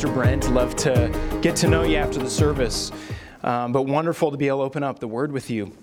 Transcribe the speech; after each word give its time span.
Pastor 0.00 0.14
Brent. 0.14 0.50
Love 0.54 0.74
to 0.76 1.38
get 1.42 1.54
to 1.56 1.68
know 1.68 1.82
you 1.82 1.96
after 1.96 2.18
the 2.18 2.30
service, 2.30 2.90
um, 3.42 3.70
but 3.70 3.82
wonderful 3.82 4.30
to 4.30 4.38
be 4.38 4.48
able 4.48 4.60
to 4.60 4.64
open 4.64 4.82
up 4.82 4.98
the 4.98 5.06
Word 5.06 5.30
with 5.30 5.50
you. 5.50 5.76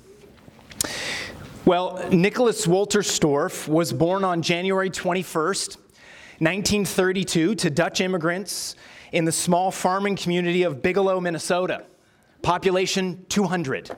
Well, 1.65 2.03
Nicholas 2.09 2.65
Wolterstorff 2.65 3.67
was 3.67 3.93
born 3.93 4.23
on 4.23 4.41
January 4.41 4.89
21st, 4.89 5.77
1932, 6.39 7.53
to 7.53 7.69
Dutch 7.69 8.01
immigrants 8.01 8.75
in 9.11 9.25
the 9.25 9.31
small 9.31 9.69
farming 9.69 10.15
community 10.15 10.63
of 10.63 10.81
Bigelow, 10.81 11.19
Minnesota. 11.19 11.83
Population 12.41 13.23
200. 13.29 13.95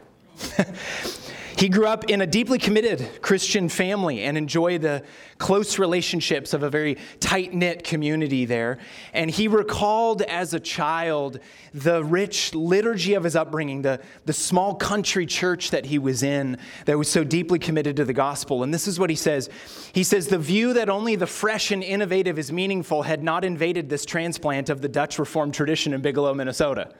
He 1.59 1.67
grew 1.67 1.87
up 1.87 2.09
in 2.09 2.21
a 2.21 2.25
deeply 2.25 2.57
committed 2.57 3.21
Christian 3.21 3.67
family 3.67 4.21
and 4.21 4.37
enjoyed 4.37 4.81
the 4.81 5.03
close 5.39 5.77
relationships 5.77 6.53
of 6.53 6.63
a 6.63 6.69
very 6.69 6.97
tight 7.19 7.53
knit 7.53 7.83
community 7.83 8.45
there. 8.45 8.77
And 9.11 9.29
he 9.29 9.49
recalled 9.49 10.21
as 10.21 10.53
a 10.53 10.59
child 10.61 11.41
the 11.73 12.01
rich 12.01 12.55
liturgy 12.55 13.13
of 13.13 13.25
his 13.25 13.35
upbringing, 13.35 13.81
the, 13.81 13.99
the 14.23 14.31
small 14.31 14.73
country 14.73 15.25
church 15.25 15.71
that 15.71 15.87
he 15.87 15.99
was 15.99 16.23
in 16.23 16.57
that 16.85 16.97
was 16.97 17.11
so 17.11 17.25
deeply 17.25 17.59
committed 17.59 17.97
to 17.97 18.05
the 18.05 18.13
gospel. 18.13 18.63
And 18.63 18.73
this 18.73 18.87
is 18.87 18.97
what 18.97 19.09
he 19.09 19.17
says 19.17 19.49
He 19.91 20.05
says, 20.05 20.27
The 20.27 20.39
view 20.39 20.71
that 20.75 20.87
only 20.87 21.17
the 21.17 21.27
fresh 21.27 21.71
and 21.71 21.83
innovative 21.83 22.39
is 22.39 22.53
meaningful 22.53 23.03
had 23.03 23.21
not 23.21 23.43
invaded 23.43 23.89
this 23.89 24.05
transplant 24.05 24.69
of 24.69 24.81
the 24.81 24.87
Dutch 24.87 25.19
Reformed 25.19 25.53
tradition 25.53 25.93
in 25.93 25.99
Bigelow, 25.99 26.33
Minnesota. 26.33 26.93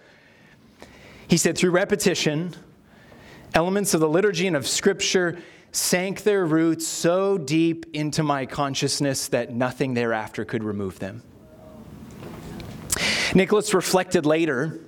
He 1.29 1.37
said, 1.37 1.57
Through 1.57 1.71
repetition, 1.71 2.57
Elements 3.53 3.93
of 3.93 3.99
the 3.99 4.09
liturgy 4.09 4.47
and 4.47 4.55
of 4.55 4.67
Scripture 4.67 5.39
sank 5.71 6.23
their 6.23 6.45
roots 6.45 6.87
so 6.87 7.37
deep 7.37 7.85
into 7.93 8.23
my 8.23 8.45
consciousness 8.45 9.27
that 9.29 9.53
nothing 9.53 9.93
thereafter 9.93 10.45
could 10.45 10.63
remove 10.63 10.99
them. 10.99 11.23
Nicholas 13.35 13.73
reflected 13.73 14.25
later 14.25 14.79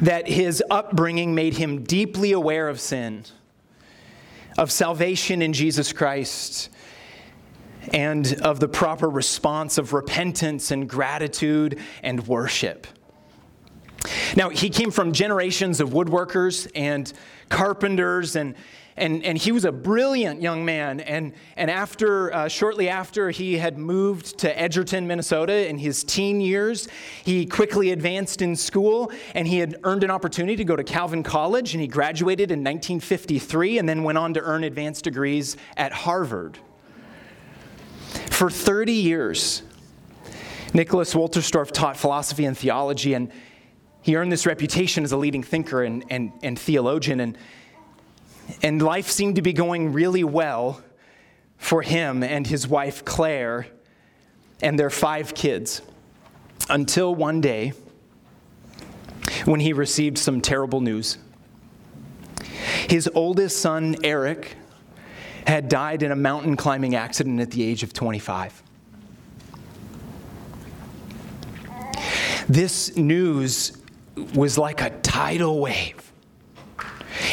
that 0.00 0.28
his 0.28 0.62
upbringing 0.70 1.34
made 1.34 1.54
him 1.54 1.82
deeply 1.82 2.32
aware 2.32 2.68
of 2.68 2.80
sin, 2.80 3.24
of 4.56 4.70
salvation 4.70 5.42
in 5.42 5.52
Jesus 5.52 5.92
Christ, 5.92 6.68
and 7.92 8.40
of 8.42 8.60
the 8.60 8.68
proper 8.68 9.08
response 9.08 9.78
of 9.78 9.92
repentance 9.92 10.70
and 10.70 10.88
gratitude 10.88 11.78
and 12.02 12.26
worship. 12.26 12.86
Now, 14.36 14.48
he 14.48 14.70
came 14.70 14.90
from 14.90 15.12
generations 15.12 15.80
of 15.80 15.90
woodworkers 15.90 16.70
and 16.74 17.12
carpenters 17.48 18.36
and 18.36 18.54
and, 18.98 19.24
and 19.24 19.38
he 19.38 19.52
was 19.52 19.64
a 19.64 19.72
brilliant 19.72 20.42
young 20.42 20.64
man. 20.64 21.00
And, 21.00 21.32
and 21.56 21.70
after, 21.70 22.34
uh, 22.34 22.48
shortly 22.48 22.88
after 22.88 23.30
he 23.30 23.56
had 23.56 23.78
moved 23.78 24.38
to 24.38 24.60
Edgerton, 24.60 25.06
Minnesota 25.06 25.68
in 25.68 25.78
his 25.78 26.04
teen 26.04 26.40
years, 26.40 26.88
he 27.24 27.46
quickly 27.46 27.92
advanced 27.92 28.42
in 28.42 28.56
school 28.56 29.12
and 29.34 29.46
he 29.46 29.58
had 29.58 29.76
earned 29.84 30.04
an 30.04 30.10
opportunity 30.10 30.56
to 30.56 30.64
go 30.64 30.76
to 30.76 30.84
Calvin 30.84 31.22
College 31.22 31.74
and 31.74 31.80
he 31.80 31.86
graduated 31.86 32.50
in 32.50 32.58
1953 32.60 33.78
and 33.78 33.88
then 33.88 34.02
went 34.02 34.18
on 34.18 34.34
to 34.34 34.40
earn 34.40 34.64
advanced 34.64 35.04
degrees 35.04 35.56
at 35.76 35.92
Harvard. 35.92 36.58
For 38.30 38.50
30 38.50 38.92
years, 38.92 39.62
Nicholas 40.74 41.14
Wolterstorff 41.14 41.72
taught 41.72 41.96
philosophy 41.96 42.44
and 42.44 42.56
theology 42.56 43.14
and 43.14 43.30
he 44.02 44.16
earned 44.16 44.32
this 44.32 44.46
reputation 44.46 45.04
as 45.04 45.12
a 45.12 45.16
leading 45.16 45.42
thinker 45.42 45.82
and, 45.82 46.04
and, 46.10 46.32
and 46.42 46.58
theologian, 46.58 47.20
and, 47.20 47.38
and 48.62 48.80
life 48.80 49.08
seemed 49.08 49.36
to 49.36 49.42
be 49.42 49.52
going 49.52 49.92
really 49.92 50.24
well 50.24 50.82
for 51.56 51.82
him 51.82 52.22
and 52.22 52.46
his 52.46 52.66
wife 52.66 53.04
Claire 53.04 53.66
and 54.62 54.78
their 54.78 54.90
five 54.90 55.34
kids 55.34 55.82
until 56.70 57.14
one 57.14 57.40
day 57.40 57.72
when 59.44 59.60
he 59.60 59.72
received 59.72 60.18
some 60.18 60.40
terrible 60.40 60.80
news. 60.80 61.18
His 62.88 63.08
oldest 63.14 63.58
son, 63.58 63.96
Eric, 64.02 64.56
had 65.46 65.68
died 65.68 66.02
in 66.02 66.12
a 66.12 66.16
mountain 66.16 66.56
climbing 66.56 66.94
accident 66.94 67.40
at 67.40 67.50
the 67.50 67.62
age 67.62 67.82
of 67.82 67.92
25. 67.92 68.62
This 72.48 72.96
news 72.96 73.77
was 74.34 74.58
like 74.58 74.80
a 74.80 74.90
tidal 75.00 75.60
wave, 75.60 76.12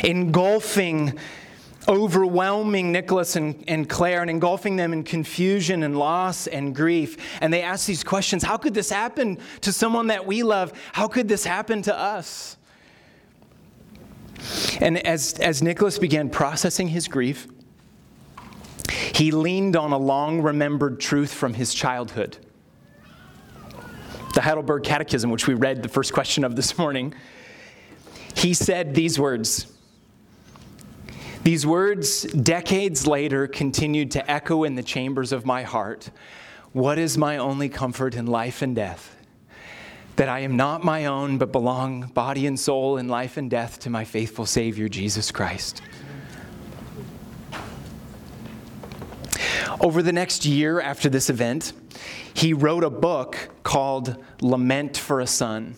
engulfing, 0.04 1.18
overwhelming 1.88 2.92
Nicholas 2.92 3.36
and, 3.36 3.64
and 3.68 3.88
Claire 3.88 4.22
and 4.22 4.30
engulfing 4.30 4.76
them 4.76 4.94
in 4.94 5.04
confusion 5.04 5.84
and 5.84 5.98
loss 5.98 6.48
and 6.48 6.76
grief. 6.76 7.18
And 7.42 7.54
they 7.54 7.62
asked 7.62 7.88
these 7.88 8.04
questions 8.04 8.44
How 8.44 8.58
could 8.58 8.74
this 8.74 8.90
happen 8.90 9.38
to 9.62 9.72
someone 9.72 10.08
that 10.08 10.26
we 10.26 10.44
love? 10.44 10.74
How 10.94 11.08
could 11.08 11.28
this 11.28 11.46
happen 11.46 11.82
to 11.84 11.98
us? 11.98 12.58
And 14.80 14.98
as, 15.06 15.34
as 15.40 15.64
Nicholas 15.64 15.98
began 15.98 16.30
processing 16.30 16.90
his 16.90 17.08
grief, 17.08 17.48
he 19.14 19.32
leaned 19.32 19.76
on 19.76 19.92
a 19.92 19.98
long 19.98 20.42
remembered 20.42 21.00
truth 21.00 21.34
from 21.34 21.54
his 21.54 21.74
childhood 21.74 22.38
the 24.36 24.42
Heidelberg 24.42 24.84
Catechism, 24.84 25.32
which 25.32 25.48
we 25.48 25.54
read 25.54 25.82
the 25.82 25.90
first 25.90 26.14
question 26.14 26.44
of 26.44 26.56
this 26.56 26.78
morning, 26.78 27.16
he 28.36 28.54
said 28.54 28.94
these 28.94 29.18
words. 29.18 29.72
These 31.44 31.66
words, 31.66 32.24
decades 32.24 33.08
later, 33.08 33.48
continued 33.48 34.12
to 34.12 34.30
echo 34.30 34.66
in 34.66 34.76
the 34.76 34.84
chambers 34.84 35.32
of 35.32 35.46
my 35.46 35.64
heart. 35.64 36.10
What 36.74 37.00
is 37.00 37.18
my 37.18 37.38
only 37.38 37.70
comfort 37.70 38.14
in 38.14 38.26
life 38.26 38.62
and 38.62 38.76
death? 38.76 39.16
That 40.18 40.28
I 40.28 40.40
am 40.40 40.58
not 40.58 40.84
my 40.84 41.06
own, 41.06 41.38
but 41.38 41.54
belong, 41.54 42.08
body 42.14 42.46
and 42.46 42.60
soul, 42.60 42.98
in 42.98 43.08
life 43.08 43.38
and 43.38 43.50
death, 43.50 43.80
to 43.82 43.90
my 43.90 44.04
faithful 44.04 44.46
Savior, 44.46 44.90
Jesus 44.90 45.32
Christ. 45.32 45.82
Over 49.80 50.02
the 50.02 50.14
next 50.14 50.46
year 50.46 50.80
after 50.80 51.10
this 51.10 51.30
event, 51.30 51.74
he 52.34 52.54
wrote 52.54 52.84
a 52.84 52.90
book 52.90 53.50
called 53.64 54.24
Lament 54.42 54.98
for 54.98 55.20
a 55.20 55.28
Son. 55.28 55.76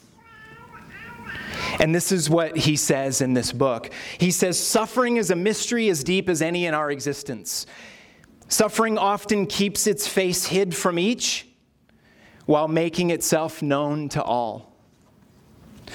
And 1.80 1.94
this 1.94 2.12
is 2.12 2.30
what 2.30 2.56
he 2.56 2.76
says 2.76 3.22
in 3.22 3.34
this 3.34 3.52
book. 3.52 3.92
He 4.20 4.32
says, 4.32 4.60
Suffering 4.60 5.18
is 5.18 5.32
a 5.32 5.36
mystery 5.36 5.90
as 5.90 6.04
deep 6.04 6.30
as 6.30 6.42
any 6.42 6.66
in 6.66 6.74
our 6.74 6.92
existence. 6.92 7.66
Suffering 8.48 8.98
often 8.98 9.46
keeps 9.46 9.88
its 9.88 10.08
face 10.08 10.46
hid 10.46 10.76
from 10.76 10.98
each 10.98 11.48
while 12.46 12.68
making 12.68 13.10
itself 13.10 13.62
known 13.62 14.10
to 14.10 14.24
all. 14.24 14.74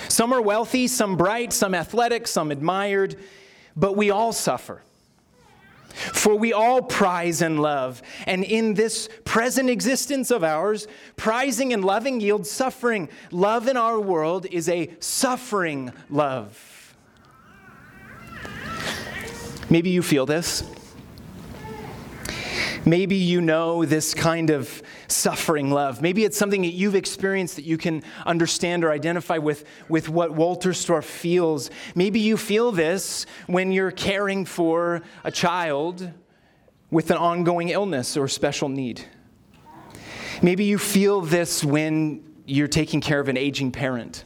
Some 0.08 0.32
are 0.32 0.42
wealthy, 0.42 0.86
some 0.86 1.16
bright, 1.16 1.52
some 1.52 1.74
athletic, 1.74 2.26
some 2.26 2.50
admired, 2.50 3.16
but 3.76 3.96
we 3.96 4.10
all 4.10 4.32
suffer. 4.32 4.82
For 5.92 6.34
we 6.34 6.52
all 6.52 6.82
prize 6.82 7.42
and 7.42 7.60
love, 7.60 8.02
and 8.26 8.44
in 8.44 8.74
this 8.74 9.08
present 9.24 9.70
existence 9.70 10.30
of 10.30 10.42
ours, 10.42 10.86
prizing 11.16 11.72
and 11.72 11.84
loving 11.84 12.20
yields 12.20 12.50
suffering. 12.50 13.08
Love 13.30 13.68
in 13.68 13.76
our 13.76 14.00
world 14.00 14.46
is 14.46 14.68
a 14.68 14.90
suffering 15.00 15.92
love. 16.10 16.94
Maybe 19.70 19.90
you 19.90 20.02
feel 20.02 20.26
this. 20.26 20.64
Maybe 22.84 23.14
you 23.14 23.40
know 23.40 23.84
this 23.84 24.12
kind 24.12 24.50
of 24.50 24.82
suffering 25.06 25.70
love. 25.70 26.02
Maybe 26.02 26.24
it's 26.24 26.36
something 26.36 26.62
that 26.62 26.72
you've 26.72 26.96
experienced 26.96 27.56
that 27.56 27.64
you 27.64 27.78
can 27.78 28.02
understand 28.26 28.84
or 28.84 28.90
identify 28.90 29.38
with, 29.38 29.64
with 29.88 30.08
what 30.08 30.32
Wolterstorff 30.32 31.04
feels. 31.04 31.70
Maybe 31.94 32.18
you 32.18 32.36
feel 32.36 32.72
this 32.72 33.24
when 33.46 33.70
you're 33.70 33.92
caring 33.92 34.44
for 34.44 35.02
a 35.22 35.30
child 35.30 36.12
with 36.90 37.10
an 37.12 37.18
ongoing 37.18 37.68
illness 37.68 38.16
or 38.16 38.26
special 38.26 38.68
need. 38.68 39.04
Maybe 40.42 40.64
you 40.64 40.76
feel 40.76 41.20
this 41.20 41.62
when 41.62 42.24
you're 42.46 42.66
taking 42.66 43.00
care 43.00 43.20
of 43.20 43.28
an 43.28 43.36
aging 43.36 43.70
parent 43.70 44.24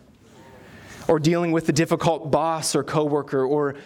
or 1.08 1.18
dealing 1.18 1.52
with 1.52 1.68
a 1.68 1.72
difficult 1.72 2.30
boss 2.30 2.74
or 2.74 2.82
coworker 2.82 3.44
or 3.44 3.76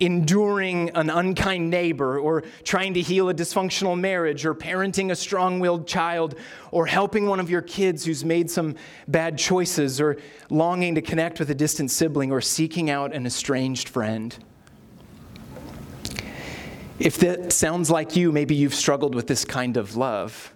enduring 0.00 0.90
an 0.90 1.10
unkind 1.10 1.70
neighbor, 1.70 2.18
or 2.18 2.42
trying 2.64 2.94
to 2.94 3.00
heal 3.00 3.28
a 3.28 3.34
dysfunctional 3.34 3.98
marriage, 3.98 4.44
or 4.44 4.54
parenting 4.54 5.10
a 5.10 5.16
strong 5.16 5.60
willed 5.60 5.86
child, 5.86 6.34
or 6.70 6.86
helping 6.86 7.26
one 7.26 7.40
of 7.40 7.50
your 7.50 7.62
kids 7.62 8.04
who's 8.04 8.24
made 8.24 8.50
some 8.50 8.74
bad 9.08 9.38
choices, 9.38 10.00
or 10.00 10.16
longing 10.50 10.94
to 10.94 11.02
connect 11.02 11.38
with 11.38 11.50
a 11.50 11.54
distant 11.54 11.90
sibling, 11.90 12.30
or 12.32 12.40
seeking 12.40 12.90
out 12.90 13.14
an 13.14 13.26
estranged 13.26 13.88
friend. 13.88 14.36
If 16.98 17.18
that 17.18 17.52
sounds 17.52 17.90
like 17.90 18.16
you, 18.16 18.32
maybe 18.32 18.54
you've 18.54 18.74
struggled 18.74 19.14
with 19.14 19.26
this 19.26 19.44
kind 19.44 19.76
of 19.76 19.96
love. 19.96 20.54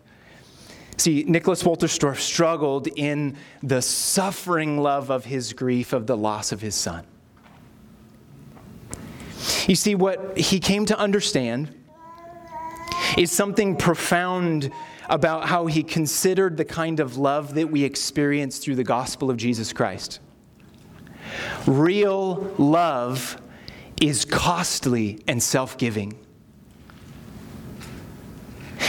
See, 0.97 1.25
Nicholas 1.27 1.63
Wolterstorff 1.63 2.19
struggled 2.19 2.87
in 2.89 3.37
the 3.63 3.81
suffering 3.81 4.79
love 4.83 5.11
of 5.11 5.25
his 5.25 5.55
grief 5.55 5.93
of 5.95 6.07
the 6.07 6.17
loss 6.17 6.53
of 6.53 6.61
his 6.61 6.75
son. 6.75 7.07
You 9.67 9.75
see, 9.75 9.95
what 9.95 10.37
he 10.37 10.61
came 10.61 10.87
to 10.87 10.99
understand 10.99 11.75
is 13.17 13.33
something 13.33 13.77
profound 13.77 14.71
about 15.09 15.47
how 15.47 15.67
he 15.67 15.83
considered 15.83 16.57
the 16.57 16.65
kind 16.65 17.01
of 17.01 17.17
love 17.17 17.55
that 17.55 17.71
we 17.71 17.83
experience 17.85 18.59
through 18.59 18.77
the 18.77 18.85
gospel 18.85 19.31
of 19.31 19.37
Jesus 19.37 19.73
Christ. 19.73 20.21
Real 21.67 22.55
love 22.59 23.41
is 24.01 24.25
costly 24.25 25.23
and 25.27 25.43
self 25.43 25.77
giving. 25.77 26.19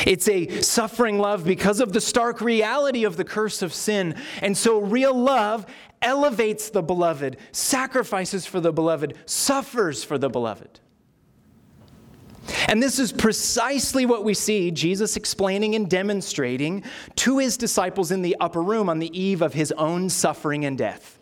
It's 0.05 0.27
a 0.27 0.61
suffering 0.61 1.19
love 1.19 1.43
because 1.43 1.79
of 1.79 1.93
the 1.93 2.01
stark 2.01 2.41
reality 2.41 3.03
of 3.03 3.17
the 3.17 3.23
curse 3.23 3.61
of 3.61 3.73
sin. 3.73 4.15
And 4.41 4.57
so, 4.57 4.79
real 4.79 5.13
love 5.13 5.65
elevates 6.01 6.69
the 6.69 6.81
beloved, 6.81 7.37
sacrifices 7.51 8.45
for 8.45 8.59
the 8.59 8.71
beloved, 8.71 9.15
suffers 9.25 10.03
for 10.03 10.17
the 10.17 10.29
beloved. 10.29 10.79
And 12.67 12.81
this 12.81 12.99
is 12.99 13.11
precisely 13.11 14.05
what 14.05 14.23
we 14.23 14.33
see 14.33 14.71
Jesus 14.71 15.15
explaining 15.15 15.75
and 15.75 15.89
demonstrating 15.89 16.83
to 17.17 17.37
his 17.37 17.55
disciples 17.57 18.11
in 18.11 18.21
the 18.21 18.35
upper 18.39 18.61
room 18.61 18.89
on 18.89 18.99
the 18.99 19.17
eve 19.17 19.41
of 19.41 19.53
his 19.53 19.71
own 19.73 20.09
suffering 20.09 20.65
and 20.65 20.77
death. 20.77 21.19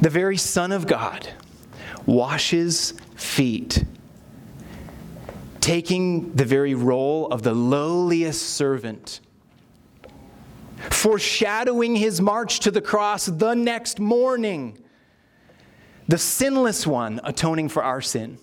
The 0.00 0.10
very 0.10 0.36
Son 0.36 0.72
of 0.72 0.86
God 0.86 1.28
washes 2.06 2.94
feet, 3.14 3.84
taking 5.60 6.32
the 6.34 6.44
very 6.44 6.74
role 6.74 7.28
of 7.28 7.42
the 7.42 7.54
lowliest 7.54 8.42
servant, 8.42 9.20
foreshadowing 10.90 11.96
his 11.96 12.20
march 12.20 12.60
to 12.60 12.70
the 12.70 12.80
cross 12.80 13.26
the 13.26 13.54
next 13.54 14.00
morning, 14.00 14.78
the 16.08 16.18
sinless 16.18 16.86
one 16.86 17.20
atoning 17.24 17.68
for 17.68 17.82
our 17.82 18.00
sin. 18.00 18.38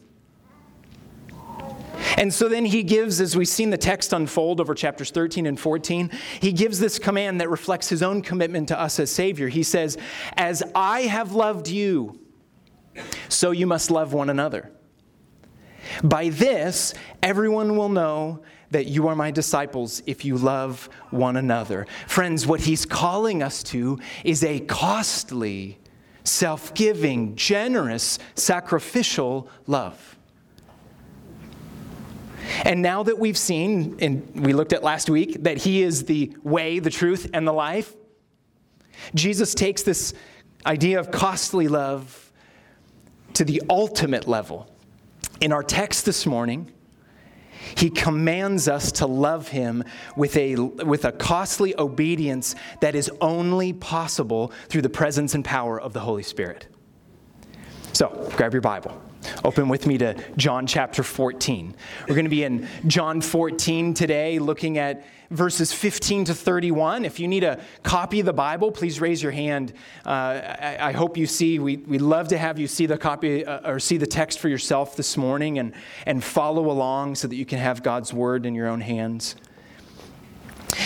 And 2.17 2.33
so 2.33 2.49
then 2.49 2.65
he 2.65 2.83
gives, 2.83 3.21
as 3.21 3.35
we've 3.35 3.47
seen 3.47 3.69
the 3.69 3.77
text 3.77 4.13
unfold 4.13 4.59
over 4.59 4.73
chapters 4.73 5.11
13 5.11 5.45
and 5.45 5.59
14, 5.59 6.11
he 6.41 6.51
gives 6.51 6.79
this 6.79 6.97
command 6.97 7.39
that 7.41 7.49
reflects 7.49 7.89
his 7.89 8.01
own 8.01 8.21
commitment 8.21 8.67
to 8.69 8.79
us 8.79 8.99
as 8.99 9.11
Savior. 9.11 9.47
He 9.47 9.63
says, 9.63 9.97
As 10.35 10.63
I 10.75 11.01
have 11.01 11.33
loved 11.33 11.67
you, 11.67 12.19
so 13.27 13.51
you 13.51 13.67
must 13.67 13.91
love 13.91 14.13
one 14.13 14.29
another. 14.29 14.71
By 16.03 16.29
this, 16.29 16.93
everyone 17.23 17.77
will 17.77 17.89
know 17.89 18.43
that 18.71 18.87
you 18.87 19.07
are 19.07 19.15
my 19.15 19.31
disciples 19.31 20.01
if 20.05 20.23
you 20.23 20.37
love 20.37 20.89
one 21.09 21.37
another. 21.37 21.87
Friends, 22.07 22.45
what 22.45 22.61
he's 22.61 22.85
calling 22.85 23.41
us 23.41 23.63
to 23.63 23.99
is 24.23 24.43
a 24.43 24.59
costly, 24.61 25.79
self 26.23 26.73
giving, 26.73 27.35
generous, 27.35 28.19
sacrificial 28.35 29.49
love. 29.67 30.17
And 32.63 32.81
now 32.81 33.03
that 33.03 33.19
we've 33.19 33.37
seen, 33.37 33.97
and 33.99 34.27
we 34.35 34.53
looked 34.53 34.73
at 34.73 34.83
last 34.83 35.09
week, 35.09 35.43
that 35.43 35.57
He 35.57 35.83
is 35.83 36.05
the 36.05 36.35
way, 36.43 36.79
the 36.79 36.89
truth, 36.89 37.29
and 37.33 37.47
the 37.47 37.53
life, 37.53 37.95
Jesus 39.13 39.53
takes 39.53 39.83
this 39.83 40.13
idea 40.65 40.99
of 40.99 41.11
costly 41.11 41.67
love 41.67 42.31
to 43.33 43.45
the 43.45 43.61
ultimate 43.69 44.27
level. 44.27 44.69
In 45.39 45.53
our 45.53 45.63
text 45.63 46.05
this 46.05 46.25
morning, 46.25 46.71
he 47.75 47.89
commands 47.89 48.67
us 48.67 48.91
to 48.93 49.05
love 49.05 49.49
him 49.49 49.83
with 50.15 50.35
a, 50.37 50.55
with 50.55 51.05
a 51.05 51.11
costly 51.11 51.77
obedience 51.79 52.55
that 52.81 52.95
is 52.95 53.11
only 53.21 53.73
possible 53.73 54.51
through 54.67 54.81
the 54.81 54.89
presence 54.89 55.35
and 55.35 55.43
power 55.43 55.79
of 55.79 55.93
the 55.93 55.99
Holy 55.99 56.23
Spirit. 56.23 56.67
So, 57.93 58.31
grab 58.35 58.53
your 58.53 58.61
Bible. 58.61 59.01
Open 59.43 59.67
with 59.67 59.85
me 59.85 59.97
to 59.97 60.15
John 60.37 60.65
chapter 60.65 61.03
14. 61.03 61.75
We're 62.07 62.15
going 62.15 62.25
to 62.25 62.29
be 62.29 62.43
in 62.43 62.67
John 62.87 63.21
14 63.21 63.93
today, 63.93 64.39
looking 64.39 64.77
at 64.77 65.05
verses 65.29 65.71
15 65.71 66.25
to 66.25 66.33
31. 66.33 67.05
If 67.05 67.19
you 67.19 67.27
need 67.27 67.43
a 67.43 67.61
copy 67.83 68.19
of 68.19 68.25
the 68.25 68.33
Bible, 68.33 68.71
please 68.71 68.99
raise 68.99 69.21
your 69.21 69.31
hand. 69.31 69.73
Uh, 70.05 70.09
I, 70.09 70.77
I, 70.81 70.91
hope 70.91 71.17
you 71.17 71.27
see, 71.27 71.59
we, 71.59 71.77
we 71.77 71.99
love 71.99 72.29
to 72.29 72.37
have 72.37 72.57
you 72.57 72.67
see 72.67 72.85
the 72.85 72.97
copy 72.97 73.45
uh, 73.45 73.69
or 73.69 73.79
see 73.79 73.97
the 73.97 74.07
text 74.07 74.39
for 74.39 74.49
yourself 74.49 74.95
this 74.95 75.17
morning 75.17 75.59
and, 75.59 75.73
and 76.05 76.23
follow 76.23 76.71
along 76.71 77.15
so 77.15 77.27
that 77.27 77.35
you 77.35 77.45
can 77.45 77.59
have 77.59 77.83
God's 77.83 78.13
word 78.13 78.45
in 78.45 78.55
your 78.55 78.67
own 78.67 78.81
hands. 78.81 79.35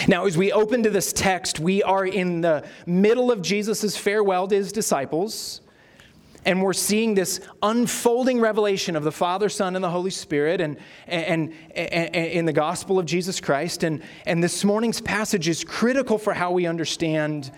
Now, 0.08 0.26
as 0.26 0.38
we 0.38 0.52
open 0.52 0.84
to 0.84 0.90
this 0.90 1.14
text, 1.14 1.60
we 1.60 1.84
are 1.84 2.06
in 2.06 2.42
the 2.42 2.66
middle 2.86 3.32
of 3.32 3.42
Jesus' 3.42 3.96
farewell 3.96 4.48
to 4.48 4.56
his 4.56 4.72
disciples. 4.72 5.62
And 6.46 6.62
we're 6.62 6.74
seeing 6.74 7.16
this 7.16 7.40
unfolding 7.62 8.40
revelation 8.40 8.96
of 8.96 9.04
the 9.04 9.12
Father, 9.12 9.48
Son, 9.50 9.76
and 9.76 9.84
the 9.84 9.90
Holy 9.90 10.10
Spirit 10.12 10.60
and, 10.60 10.78
and, 11.08 11.54
in 11.74 12.46
the 12.46 12.54
gospel 12.54 13.00
of 13.00 13.06
Jesus 13.06 13.40
Christ. 13.40 13.84
And, 13.84 14.02
and 14.26 14.44
this 14.44 14.64
morning's 14.64 15.00
passage 15.00 15.48
is 15.48 15.64
critical 15.64 16.18
for 16.18 16.34
how 16.34 16.52
we 16.52 16.66
understand 16.66 17.52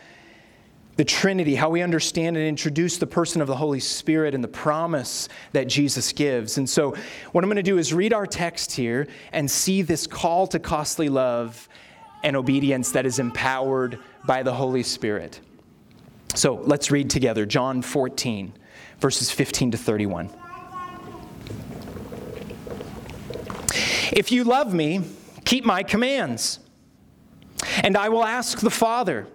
the 0.97 1.03
Trinity, 1.03 1.55
how 1.55 1.69
we 1.69 1.81
understand 1.81 2.37
and 2.37 2.47
introduce 2.47 2.97
the 2.97 3.07
person 3.07 3.41
of 3.41 3.47
the 3.47 3.55
Holy 3.55 3.79
Spirit 3.79 4.33
and 4.33 4.43
the 4.43 4.47
promise 4.47 5.27
that 5.51 5.67
Jesus 5.67 6.13
gives. 6.13 6.57
And 6.57 6.69
so, 6.69 6.95
what 7.31 7.43
I'm 7.43 7.49
going 7.49 7.57
to 7.57 7.63
do 7.63 7.77
is 7.77 7.93
read 7.93 8.13
our 8.13 8.25
text 8.25 8.71
here 8.71 9.07
and 9.33 9.49
see 9.49 9.81
this 9.81 10.07
call 10.07 10.47
to 10.47 10.59
costly 10.59 11.09
love 11.09 11.67
and 12.23 12.35
obedience 12.35 12.91
that 12.91 13.05
is 13.05 13.19
empowered 13.19 13.99
by 14.25 14.41
the 14.41 14.53
Holy 14.53 14.83
Spirit. 14.83 15.41
So, 16.33 16.55
let's 16.63 16.91
read 16.91 17.09
together 17.09 17.45
John 17.45 17.81
14 17.81 18.53
verses 18.99 19.31
15 19.31 19.71
to 19.71 19.77
31. 19.77 20.29
If 24.11 24.31
you 24.31 24.43
love 24.43 24.73
me, 24.73 25.01
keep 25.43 25.65
my 25.65 25.83
commands. 25.83 26.59
And 27.83 27.97
I 27.97 28.09
will 28.09 28.23
ask 28.23 28.59
the 28.59 28.69
Father, 28.69 29.27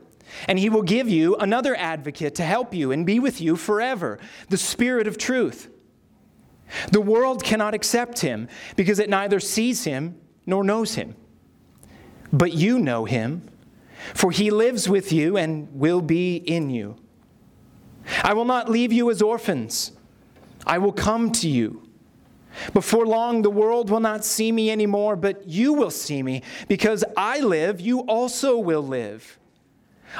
and 0.48 0.58
he 0.58 0.70
will 0.70 0.82
give 0.82 1.08
you 1.08 1.36
another 1.36 1.74
advocate 1.74 2.34
to 2.36 2.44
help 2.44 2.74
you 2.74 2.92
and 2.92 3.04
be 3.04 3.18
with 3.18 3.40
you 3.40 3.56
forever 3.56 4.18
the 4.48 4.56
Spirit 4.56 5.06
of 5.06 5.18
truth. 5.18 5.68
The 6.92 7.00
world 7.00 7.42
cannot 7.42 7.74
accept 7.74 8.20
him 8.20 8.48
because 8.76 8.98
it 8.98 9.10
neither 9.10 9.40
sees 9.40 9.84
him 9.84 10.20
nor 10.46 10.62
knows 10.62 10.94
him. 10.94 11.16
But 12.32 12.52
you 12.52 12.78
know 12.78 13.04
him, 13.04 13.48
for 14.14 14.30
he 14.30 14.50
lives 14.50 14.88
with 14.88 15.12
you 15.12 15.36
and 15.36 15.68
will 15.72 16.00
be 16.00 16.36
in 16.36 16.70
you. 16.70 16.96
I 18.22 18.34
will 18.34 18.44
not 18.44 18.68
leave 18.68 18.92
you 18.92 19.10
as 19.10 19.22
orphans. 19.22 19.92
I 20.66 20.78
will 20.78 20.92
come 20.92 21.30
to 21.32 21.48
you. 21.48 21.82
Before 22.72 23.06
long, 23.06 23.42
the 23.42 23.50
world 23.50 23.90
will 23.90 24.00
not 24.00 24.24
see 24.24 24.50
me 24.52 24.70
anymore, 24.70 25.16
but 25.16 25.48
you 25.48 25.72
will 25.72 25.90
see 25.90 26.22
me. 26.22 26.42
Because 26.68 27.04
I 27.16 27.40
live, 27.40 27.80
you 27.80 28.00
also 28.00 28.58
will 28.58 28.82
live. 28.82 29.38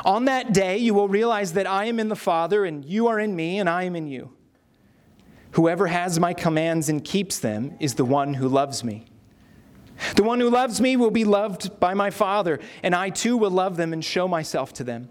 On 0.04 0.26
that 0.26 0.54
day, 0.54 0.78
you 0.78 0.94
will 0.94 1.08
realize 1.08 1.52
that 1.54 1.66
I 1.66 1.86
am 1.86 1.98
in 1.98 2.08
the 2.08 2.16
Father, 2.16 2.64
and 2.64 2.84
you 2.84 3.08
are 3.08 3.18
in 3.18 3.34
me, 3.34 3.58
and 3.58 3.68
I 3.68 3.82
am 3.84 3.96
in 3.96 4.06
you. 4.06 4.32
Whoever 5.52 5.88
has 5.88 6.20
my 6.20 6.32
commands 6.32 6.88
and 6.88 7.04
keeps 7.04 7.40
them 7.40 7.76
is 7.80 7.94
the 7.94 8.04
one 8.04 8.34
who 8.34 8.48
loves 8.48 8.84
me. 8.84 9.06
The 10.14 10.22
one 10.22 10.40
who 10.40 10.48
loves 10.48 10.80
me 10.80 10.96
will 10.96 11.10
be 11.10 11.24
loved 11.24 11.80
by 11.80 11.94
my 11.94 12.10
Father, 12.10 12.60
and 12.82 12.94
I 12.94 13.10
too 13.10 13.36
will 13.36 13.50
love 13.50 13.76
them 13.76 13.92
and 13.92 14.04
show 14.04 14.28
myself 14.28 14.72
to 14.74 14.84
them. 14.84 15.10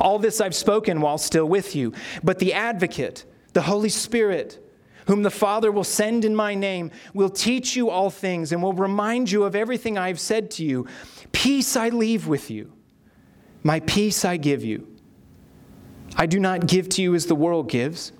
All 0.00 0.18
this 0.18 0.40
I've 0.40 0.54
spoken 0.54 1.00
while 1.00 1.18
still 1.18 1.46
with 1.46 1.74
you. 1.76 1.92
But 2.22 2.38
the 2.38 2.52
advocate, 2.52 3.24
the 3.52 3.62
Holy 3.62 3.88
Spirit, 3.88 4.60
whom 5.06 5.22
the 5.22 5.30
Father 5.30 5.70
will 5.70 5.84
send 5.84 6.24
in 6.24 6.34
my 6.34 6.54
name, 6.54 6.90
will 7.12 7.28
teach 7.28 7.76
you 7.76 7.90
all 7.90 8.10
things 8.10 8.52
and 8.52 8.62
will 8.62 8.72
remind 8.72 9.30
you 9.30 9.44
of 9.44 9.54
everything 9.54 9.98
I 9.98 10.08
have 10.08 10.20
said 10.20 10.50
to 10.52 10.64
you. 10.64 10.86
Peace 11.32 11.76
I 11.76 11.90
leave 11.90 12.26
with 12.26 12.50
you, 12.50 12.72
my 13.62 13.80
peace 13.80 14.24
I 14.24 14.36
give 14.36 14.64
you. 14.64 14.88
I 16.16 16.26
do 16.26 16.38
not 16.38 16.66
give 16.66 16.88
to 16.90 17.02
you 17.02 17.14
as 17.14 17.26
the 17.26 17.34
world 17.34 17.68
gives. 17.68 18.12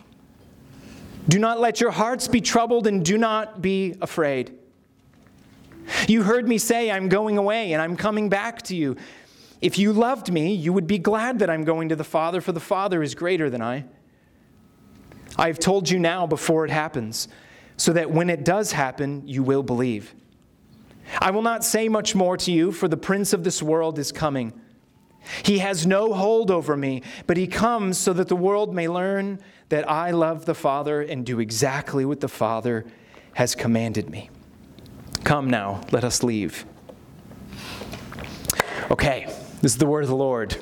Do 1.28 1.38
not 1.38 1.60
let 1.60 1.80
your 1.80 1.90
hearts 1.90 2.28
be 2.28 2.40
troubled 2.40 2.86
and 2.86 3.04
do 3.04 3.16
not 3.16 3.62
be 3.62 3.94
afraid. 4.02 4.58
You 6.08 6.22
heard 6.22 6.48
me 6.48 6.58
say, 6.58 6.90
I'm 6.90 7.08
going 7.08 7.38
away 7.38 7.72
and 7.72 7.80
I'm 7.80 7.96
coming 7.96 8.28
back 8.28 8.62
to 8.62 8.76
you. 8.76 8.96
If 9.64 9.78
you 9.78 9.94
loved 9.94 10.30
me, 10.30 10.52
you 10.54 10.74
would 10.74 10.86
be 10.86 10.98
glad 10.98 11.38
that 11.38 11.48
I'm 11.48 11.64
going 11.64 11.88
to 11.88 11.96
the 11.96 12.04
Father, 12.04 12.42
for 12.42 12.52
the 12.52 12.60
Father 12.60 13.02
is 13.02 13.14
greater 13.14 13.48
than 13.48 13.62
I. 13.62 13.86
I 15.38 15.46
have 15.46 15.58
told 15.58 15.88
you 15.88 15.98
now 15.98 16.26
before 16.26 16.66
it 16.66 16.70
happens, 16.70 17.28
so 17.78 17.94
that 17.94 18.10
when 18.10 18.28
it 18.28 18.44
does 18.44 18.72
happen, 18.72 19.26
you 19.26 19.42
will 19.42 19.62
believe. 19.62 20.14
I 21.18 21.30
will 21.30 21.40
not 21.40 21.64
say 21.64 21.88
much 21.88 22.14
more 22.14 22.36
to 22.36 22.52
you, 22.52 22.72
for 22.72 22.88
the 22.88 22.98
prince 22.98 23.32
of 23.32 23.42
this 23.42 23.62
world 23.62 23.98
is 23.98 24.12
coming. 24.12 24.52
He 25.42 25.60
has 25.60 25.86
no 25.86 26.12
hold 26.12 26.50
over 26.50 26.76
me, 26.76 27.00
but 27.26 27.38
he 27.38 27.46
comes 27.46 27.96
so 27.96 28.12
that 28.12 28.28
the 28.28 28.36
world 28.36 28.74
may 28.74 28.86
learn 28.86 29.40
that 29.70 29.90
I 29.90 30.10
love 30.10 30.44
the 30.44 30.54
Father 30.54 31.00
and 31.00 31.24
do 31.24 31.40
exactly 31.40 32.04
what 32.04 32.20
the 32.20 32.28
Father 32.28 32.84
has 33.32 33.54
commanded 33.54 34.10
me. 34.10 34.28
Come 35.24 35.48
now, 35.48 35.80
let 35.90 36.04
us 36.04 36.22
leave. 36.22 36.66
Okay, 38.90 39.26
this 39.64 39.72
is 39.72 39.78
the 39.78 39.86
word 39.86 40.02
of 40.02 40.10
the 40.10 40.14
Lord. 40.14 40.54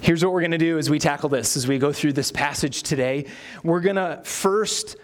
Here's 0.00 0.24
what 0.24 0.32
we're 0.32 0.42
going 0.42 0.52
to 0.52 0.58
do 0.58 0.78
as 0.78 0.88
we 0.88 1.00
tackle 1.00 1.28
this, 1.28 1.56
as 1.56 1.66
we 1.66 1.76
go 1.76 1.92
through 1.92 2.12
this 2.12 2.30
passage 2.30 2.84
today. 2.84 3.26
We're 3.64 3.80
going 3.80 3.96
to 3.96 4.20
first 4.22 4.94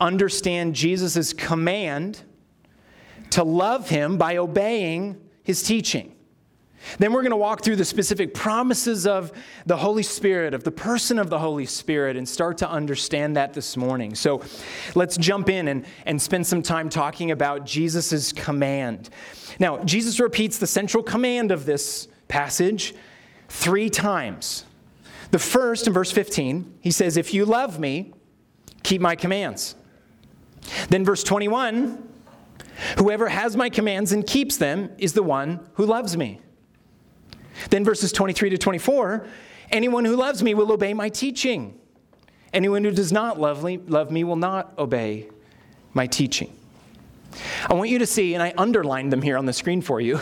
understand 0.00 0.74
Jesus' 0.74 1.34
command 1.34 2.22
to 3.28 3.44
love 3.44 3.90
him 3.90 4.16
by 4.16 4.38
obeying 4.38 5.20
his 5.42 5.62
teaching. 5.62 6.16
Then 6.98 7.12
we're 7.12 7.22
going 7.22 7.30
to 7.30 7.36
walk 7.36 7.62
through 7.62 7.76
the 7.76 7.84
specific 7.84 8.34
promises 8.34 9.06
of 9.06 9.32
the 9.66 9.76
Holy 9.76 10.02
Spirit, 10.02 10.54
of 10.54 10.64
the 10.64 10.70
person 10.70 11.18
of 11.18 11.30
the 11.30 11.38
Holy 11.38 11.66
Spirit, 11.66 12.16
and 12.16 12.28
start 12.28 12.58
to 12.58 12.70
understand 12.70 13.36
that 13.36 13.54
this 13.54 13.76
morning. 13.76 14.14
So 14.14 14.42
let's 14.94 15.16
jump 15.16 15.48
in 15.48 15.68
and, 15.68 15.84
and 16.06 16.20
spend 16.20 16.46
some 16.46 16.62
time 16.62 16.88
talking 16.88 17.30
about 17.30 17.66
Jesus' 17.66 18.32
command. 18.32 19.10
Now, 19.58 19.82
Jesus 19.84 20.20
repeats 20.20 20.58
the 20.58 20.66
central 20.66 21.02
command 21.02 21.52
of 21.52 21.66
this 21.66 22.08
passage 22.28 22.94
three 23.48 23.90
times. 23.90 24.64
The 25.30 25.38
first, 25.38 25.86
in 25.86 25.92
verse 25.92 26.10
15, 26.10 26.78
he 26.80 26.90
says, 26.90 27.16
If 27.16 27.34
you 27.34 27.44
love 27.44 27.78
me, 27.78 28.12
keep 28.82 29.00
my 29.00 29.16
commands. 29.16 29.76
Then, 30.88 31.04
verse 31.04 31.22
21, 31.22 32.08
whoever 32.98 33.28
has 33.28 33.56
my 33.56 33.68
commands 33.68 34.12
and 34.12 34.26
keeps 34.26 34.56
them 34.56 34.90
is 34.98 35.12
the 35.12 35.22
one 35.22 35.60
who 35.74 35.86
loves 35.86 36.16
me. 36.16 36.40
Then, 37.68 37.84
verses 37.84 38.12
23 38.12 38.50
to 38.50 38.58
24, 38.58 39.26
anyone 39.70 40.04
who 40.04 40.16
loves 40.16 40.42
me 40.42 40.54
will 40.54 40.72
obey 40.72 40.94
my 40.94 41.08
teaching. 41.08 41.78
Anyone 42.52 42.82
who 42.84 42.90
does 42.90 43.12
not 43.12 43.38
love 43.38 43.62
me, 43.62 43.78
love 43.78 44.10
me 44.10 44.24
will 44.24 44.36
not 44.36 44.72
obey 44.78 45.28
my 45.92 46.06
teaching. 46.06 46.56
I 47.68 47.74
want 47.74 47.90
you 47.90 47.98
to 47.98 48.06
see, 48.06 48.34
and 48.34 48.42
I 48.42 48.52
underlined 48.56 49.12
them 49.12 49.22
here 49.22 49.36
on 49.36 49.46
the 49.46 49.52
screen 49.52 49.82
for 49.82 50.00
you. 50.00 50.20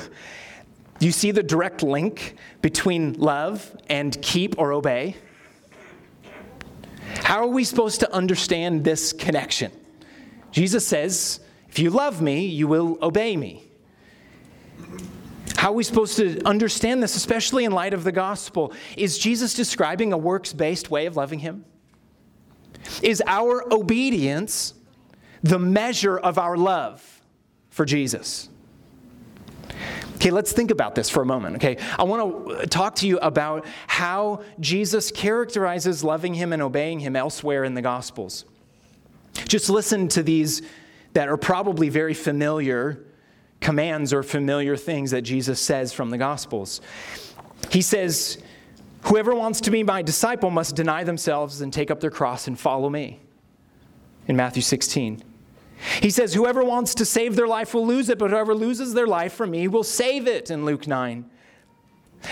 You 1.00 1.12
see 1.12 1.30
the 1.30 1.42
direct 1.42 1.83
link 1.83 2.35
between 2.61 3.14
love 3.14 3.76
and 3.88 4.21
keep 4.21 4.59
or 4.59 4.73
obey? 4.73 5.16
How 7.23 7.42
are 7.42 7.47
we 7.47 7.64
supposed 7.64 8.00
to 8.00 8.12
understand 8.12 8.85
this 8.85 9.12
connection? 9.12 9.71
Jesus 10.50 10.87
says, 10.87 11.40
If 11.68 11.78
you 11.78 11.90
love 11.90 12.21
me, 12.21 12.47
you 12.47 12.66
will 12.66 12.99
obey 13.00 13.37
me. 13.37 13.64
How 15.59 15.71
are 15.71 15.75
we 15.75 15.83
supposed 15.83 16.17
to 16.19 16.41
understand 16.47 17.03
this, 17.03 17.17
especially 17.17 17.65
in 17.65 17.73
light 17.73 17.93
of 17.93 18.05
the 18.05 18.12
gospel? 18.12 18.73
Is 18.97 19.19
Jesus 19.19 19.55
describing 19.55 20.12
a 20.12 20.17
works 20.17 20.53
based 20.53 20.88
way 20.88 21.07
of 21.07 21.17
loving 21.17 21.41
him? 21.41 21.65
Is 23.03 23.21
our 23.27 23.65
obedience 23.75 24.75
the 25.43 25.59
measure 25.59 26.17
of 26.17 26.38
our 26.38 26.57
love 26.57 27.23
for 27.71 27.85
Jesus? 27.85 28.50
Okay, 30.15 30.31
let's 30.31 30.53
think 30.53 30.71
about 30.71 30.95
this 30.95 31.11
for 31.11 31.25
a 31.25 31.27
moment. 31.27 31.57
Okay, 31.57 31.77
I 31.99 32.05
want 32.05 32.61
to 32.61 32.67
talk 32.69 32.95
to 32.97 33.09
you 33.09 33.19
about 33.19 33.67
how 33.88 34.45
Jesus 34.61 35.11
characterizes 35.11 36.05
loving 36.05 36.35
him 36.35 36.53
and 36.53 36.62
obeying 36.62 37.00
him 37.00 37.17
elsewhere 37.17 37.65
in 37.65 37.75
the 37.75 37.83
Gospels. 37.83 38.45
Just 39.49 39.69
listen 39.69 40.07
to 40.11 40.23
these 40.23 40.62
that 41.15 41.29
are 41.29 41.37
probably 41.37 41.88
very 41.88 42.15
familiar 42.15 43.08
commands 43.61 44.12
or 44.12 44.23
familiar 44.23 44.77
things 44.77 45.11
that 45.11 45.23
Jesus 45.23 45.61
says 45.61 45.93
from 45.93 46.11
the 46.11 46.19
Gospels. 46.19 46.81
He 47.71 47.83
says, 47.83 48.38
Whoever 49.03 49.35
wants 49.35 49.61
to 49.62 49.71
be 49.71 49.83
my 49.83 50.03
disciple 50.03 50.50
must 50.50 50.77
deny 50.77 51.05
themselves 51.05 51.61
and 51.61 51.73
take 51.73 51.91
up 51.91 52.00
their 52.00 52.11
cross 52.11 52.49
and 52.49 52.59
follow 52.59 52.91
me. 52.91 53.21
In 54.27 54.37
Matthew 54.37 54.62
16. 54.62 55.23
He 56.03 56.11
says, 56.11 56.35
Whoever 56.35 56.65
wants 56.65 56.95
to 56.97 57.05
save 57.05 57.37
their 57.37 57.47
life 57.47 57.75
will 57.75 57.87
lose 57.87 58.09
it, 58.09 58.19
but 58.19 58.31
whoever 58.31 58.55
loses 58.55 58.95
their 58.95 59.07
life 59.07 59.33
for 59.33 59.47
me 59.47 59.69
will 59.69 59.85
save 59.85 60.27
it, 60.27 60.50
in 60.50 60.65
Luke 60.65 60.87
9. 60.87 61.25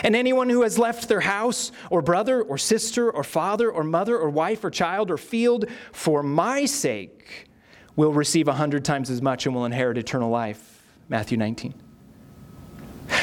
And 0.02 0.16
anyone 0.16 0.50
who 0.50 0.62
has 0.62 0.78
left 0.78 1.08
their 1.08 1.20
house, 1.20 1.70
or 1.90 2.02
brother, 2.02 2.42
or 2.42 2.58
sister, 2.58 3.10
or 3.10 3.22
father, 3.22 3.70
or 3.70 3.84
mother, 3.84 4.18
or 4.18 4.28
wife, 4.28 4.64
or 4.64 4.70
child, 4.70 5.10
or 5.10 5.16
field 5.16 5.66
for 5.92 6.22
my 6.22 6.64
sake 6.64 7.48
will 7.94 8.12
receive 8.12 8.48
a 8.48 8.54
hundred 8.54 8.84
times 8.84 9.10
as 9.10 9.22
much 9.22 9.46
and 9.46 9.54
will 9.54 9.64
inherit 9.64 9.96
eternal 9.96 10.28
life. 10.28 10.75
Matthew 11.08 11.38
19. 11.38 11.74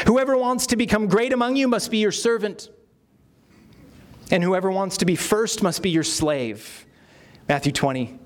Whoever 0.05 0.37
wants 0.37 0.67
to 0.67 0.75
become 0.75 1.07
great 1.07 1.33
among 1.33 1.55
you 1.55 1.67
must 1.67 1.91
be 1.91 1.97
your 1.97 2.11
servant, 2.11 2.69
and 4.31 4.43
whoever 4.43 4.71
wants 4.71 4.97
to 4.97 5.05
be 5.05 5.15
first 5.15 5.61
must 5.61 5.81
be 5.81 5.89
your 5.89 6.03
slave. 6.03 6.85
Matthew 7.47 7.71
20. 7.71 8.19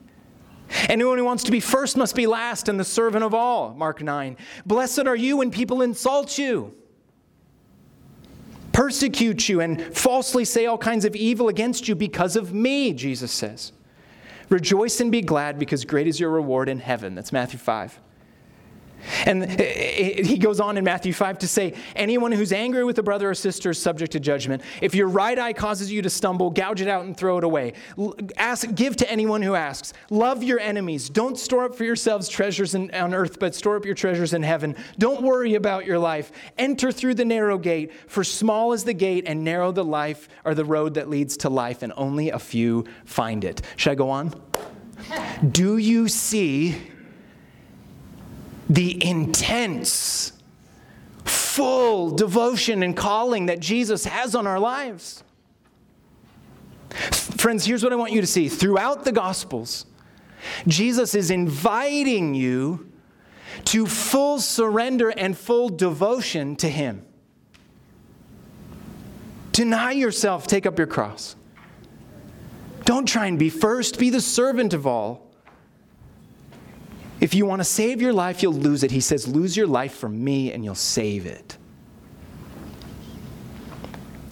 Anyone 0.90 1.18
who 1.18 1.24
wants 1.24 1.44
to 1.44 1.52
be 1.52 1.60
first 1.60 1.98
must 1.98 2.16
be 2.16 2.28
last 2.28 2.68
and 2.68 2.80
the 2.80 2.84
servant 2.84 3.24
of 3.24 3.34
all. 3.34 3.74
Mark 3.74 4.02
9. 4.02 4.38
Blessed 4.66 5.08
are 5.08 5.16
you 5.16 5.38
when 5.38 5.50
people 5.50 5.82
insult 5.82 6.38
you, 6.38 6.76
persecute 8.74 9.48
you, 9.50 9.62
and 9.62 9.82
falsely 9.96 10.46
say 10.46 10.66
all 10.66 10.78
kinds 10.78 11.06
of 11.06 11.16
evil 11.16 11.48
against 11.48 11.88
you 11.88 11.96
because 11.96 12.36
of 12.36 12.54
me, 12.54 12.94
Jesus 12.94 13.32
says. 13.32 13.72
Rejoice 14.50 15.00
and 15.00 15.12
be 15.12 15.22
glad 15.22 15.58
because 15.58 15.84
great 15.84 16.08
is 16.08 16.20
your 16.20 16.30
reward 16.30 16.70
in 16.70 16.80
heaven. 16.80 17.16
That's 17.16 17.32
Matthew 17.32 17.60
5. 17.60 18.00
And 19.25 19.44
eh, 19.44 19.56
eh, 19.60 20.24
he 20.24 20.38
goes 20.38 20.60
on 20.60 20.77
in 20.77 20.84
Matthew 20.84 21.13
5 21.13 21.39
to 21.39 21.48
say, 21.48 21.74
Anyone 21.96 22.32
who's 22.32 22.51
angry 22.51 22.84
with 22.84 22.98
a 23.00 23.04
brother 23.04 23.30
or 23.30 23.36
sister 23.36 23.72
is 23.72 23.82
subject 23.82 24.12
to 24.13 24.20
judgment. 24.20 24.62
If 24.82 24.96
your 24.96 25.08
right 25.08 25.38
eye 25.38 25.54
causes 25.54 25.92
you 25.92 26.01
to 26.01 26.10
stumble, 26.10 26.50
gouge 26.50 26.82
it 26.82 26.88
out 26.88 27.06
and 27.06 27.16
throw 27.16 27.38
it 27.38 27.44
away. 27.44 27.74
Ask, 28.38 28.74
give 28.75 28.96
to 28.98 29.12
anyone 29.12 29.42
who 29.42 29.56
asks. 29.56 29.94
Love 30.10 30.44
your 30.44 30.60
enemies. 30.60 31.10
Don't 31.10 31.38
store 31.38 31.66
up 31.66 31.75
for 31.75 31.84
yourselves 31.84 32.27
treasures 32.27 32.75
in, 32.75 32.94
on 32.94 33.13
earth, 33.13 33.39
but 33.39 33.56
store 33.56 33.77
up 33.77 33.86
your 33.86 33.96
treasures 33.96 34.34
in 34.34 34.44
heaven. 34.44 34.75
Don't 34.98 35.22
worry 35.22 35.56
about 35.56 35.86
your 35.86 36.00
life. 36.00 36.32
Enter 36.58 36.92
through 36.92 37.16
the 37.16 37.25
narrow 37.25 37.58
gate, 37.58 37.92
for 38.08 38.24
small 38.24 38.74
is 38.74 38.84
the 38.84 38.94
gate 38.94 39.24
and 39.27 39.44
narrow 39.44 39.72
the 39.72 39.86
life 39.86 40.27
or 40.46 40.56
the 40.56 40.66
road 40.66 40.96
that 40.96 41.10
leads 41.10 41.38
to 41.38 41.50
life, 41.50 41.84
and 41.84 41.94
only 41.98 42.30
a 42.30 42.39
few 42.39 42.86
find 43.06 43.44
it. 43.44 43.62
Should 43.75 43.92
I 43.92 43.96
go 43.96 44.10
on? 44.10 44.34
Do 45.51 45.77
you 45.77 46.08
see? 46.08 46.75
The 48.70 49.04
intense, 49.06 50.34
full 51.24 52.12
devotion 52.12 52.84
and 52.84 52.96
calling 52.96 53.48
that 53.48 53.60
Jesus 53.60 54.06
has 54.06 54.36
on 54.36 54.46
our 54.46 54.60
lives. 54.60 55.24
Friends, 56.90 57.66
here's 57.66 57.84
what 57.84 57.94
I 57.94 57.96
want 57.96 58.12
you 58.12 58.22
to 58.22 58.28
see. 58.28 58.50
Throughout 58.50 59.06
the 59.06 59.12
Gospels, 59.12 59.86
Jesus 60.68 61.16
is 61.16 61.32
inviting 61.32 62.34
you 62.34 62.92
to 63.66 63.86
full 63.86 64.40
surrender 64.40 65.10
and 65.10 65.38
full 65.38 65.70
devotion 65.70 66.56
to 66.58 66.70
Him. 66.70 67.06
Deny 69.52 69.92
yourself, 69.92 70.48
take 70.48 70.66
up 70.66 70.78
your 70.78 70.88
cross. 70.88 71.36
Don't 72.86 73.06
try 73.06 73.26
and 73.26 73.38
be 73.38 73.50
first, 73.50 74.00
be 74.00 74.10
the 74.10 74.22
servant 74.22 74.74
of 74.74 74.86
all. 74.88 75.27
If 77.20 77.34
you 77.34 77.46
want 77.46 77.60
to 77.62 77.64
save 77.64 78.02
your 78.02 78.14
life, 78.14 78.44
you'll 78.44 78.54
lose 78.54 78.84
it. 78.84 78.92
He 78.92 79.02
says, 79.02 79.28
Lose 79.28 79.58
your 79.58 79.68
life 79.68 79.94
for 79.94 80.10
me 80.10 80.52
and 80.52 80.64
you'll 80.64 80.76
save 80.76 81.26
it. 81.26 81.58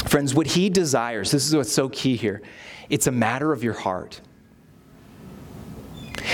Friends, 0.05 0.35
what 0.35 0.47
he 0.47 0.69
desires, 0.69 1.31
this 1.31 1.47
is 1.47 1.55
what's 1.55 1.71
so 1.71 1.89
key 1.89 2.15
here, 2.15 2.41
it's 2.89 3.07
a 3.07 3.11
matter 3.11 3.51
of 3.51 3.63
your 3.63 3.73
heart. 3.73 4.21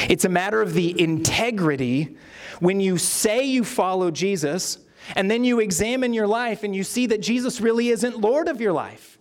It's 0.10 0.25
a 0.25 0.29
matter 0.29 0.62
of 0.62 0.74
the 0.74 1.00
integrity 1.01 2.17
when 2.60 2.79
you 2.79 2.98
say 2.98 3.43
you 3.43 3.63
follow 3.63 4.12
Jesus 4.12 4.77
and 5.15 5.29
then 5.29 5.43
you 5.43 5.60
examine 5.60 6.13
your 6.13 6.27
life 6.27 6.63
and 6.63 6.75
you 6.75 6.84
see 6.84 7.08
that 7.08 7.22
Jesus 7.22 7.62
really 7.62 7.89
isn't 7.89 8.20
Lord 8.20 8.48
of 8.48 8.62
your 8.62 8.74
life. 8.74 9.17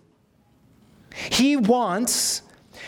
He 1.13 1.57
wants 1.57 2.43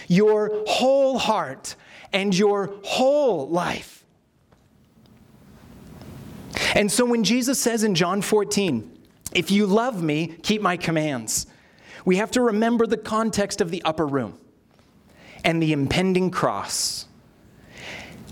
your 0.08 0.64
whole 0.68 1.18
heart 1.18 1.76
and 2.12 2.38
your 2.38 2.74
whole 2.84 3.50
life. 3.50 3.93
And 6.76 6.92
so 6.92 7.06
when 7.06 7.24
Jesus 7.24 7.60
says 7.60 7.84
in 7.84 7.96
John 7.96 8.22
14, 8.22 8.90
if 9.34 9.52
you 9.52 9.66
love 9.66 10.02
me, 10.02 10.28
keep 10.44 10.62
my 10.62 10.78
commands, 10.78 11.48
we 12.06 12.18
have 12.18 12.32
to 12.32 12.42
remember 12.42 12.86
the 12.86 12.98
context 12.98 13.62
of 13.62 13.72
the 13.72 13.82
upper 13.84 14.06
room 14.06 14.38
and 15.44 15.62
the 15.62 15.74
impending 15.74 16.32
cross. 16.32 17.08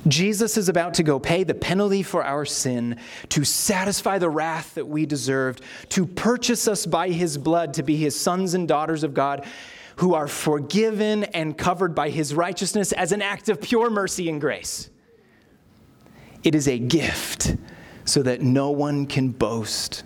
Jesus 0.08 0.58
is 0.58 0.68
about 0.68 0.96
to 0.96 1.04
go 1.04 1.20
pay 1.20 1.44
the 1.44 1.54
penalty 1.54 2.01
for 2.01 2.24
our 2.24 2.46
sin, 2.46 2.98
to 3.30 3.44
satisfy 3.44 4.18
the 4.18 4.30
wrath 4.30 4.74
that 4.74 4.88
we 4.88 5.06
deserved, 5.06 5.62
to 5.90 6.06
purchase 6.06 6.68
us 6.68 6.86
by 6.86 7.10
his 7.10 7.38
blood 7.38 7.75
to 7.75 7.84
be 7.84 7.98
his 7.98 8.20
sons 8.20 8.54
and 8.54 8.68
daughters 8.68 9.04
of 9.04 9.13
God 9.13 9.46
who 9.98 10.16
are 10.16 10.28
forgiven 10.28 11.25
and 11.25 11.56
covered 11.56 11.94
by 11.94 12.10
his 12.10 12.34
righteousness 12.34 12.92
as 12.94 13.12
an 13.12 13.22
act 13.22 13.50
of 13.50 13.62
pure 13.62 13.90
mercy 13.90 14.30
and 14.30 14.42
grace. 14.42 14.90
It 16.44 16.56
is 16.56 16.68
a 16.68 16.80
gift 16.80 17.56
so 18.05 18.24
that 18.24 18.41
no 18.41 18.72
one 18.72 19.05
can 19.05 19.29
boast. 19.29 20.03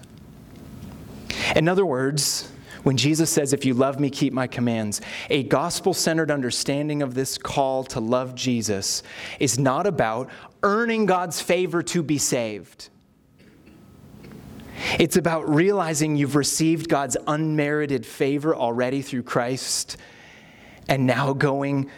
In 1.55 1.67
other 1.67 1.85
words, 1.85 2.51
when 2.83 2.97
Jesus 2.97 3.31
says, 3.31 3.51
If 3.51 3.65
you 3.65 3.73
love 3.73 3.99
me, 3.99 4.09
keep 4.09 4.31
my 4.31 4.45
commands, 4.45 5.01
a 5.29 5.43
gospel 5.43 5.93
centered 5.93 6.29
understanding 6.29 7.01
of 7.01 7.15
this 7.15 7.37
call 7.37 7.83
to 7.85 7.99
love 7.99 8.35
Jesus 8.35 9.01
is 9.39 9.57
not 9.57 9.87
about 9.87 10.29
earning 10.61 11.05
God's 11.05 11.41
favor 11.41 11.81
to 11.83 12.03
be 12.03 12.17
saved. 12.17 12.89
It's 14.99 15.15
about 15.15 15.49
realizing 15.49 16.15
you've 16.15 16.35
received 16.35 16.89
God's 16.89 17.17
unmerited 17.25 18.05
favor 18.05 18.55
already 18.55 19.01
through 19.01 19.23
Christ 19.23 19.97
and 20.87 21.07
now 21.07 21.33
going 21.33 21.89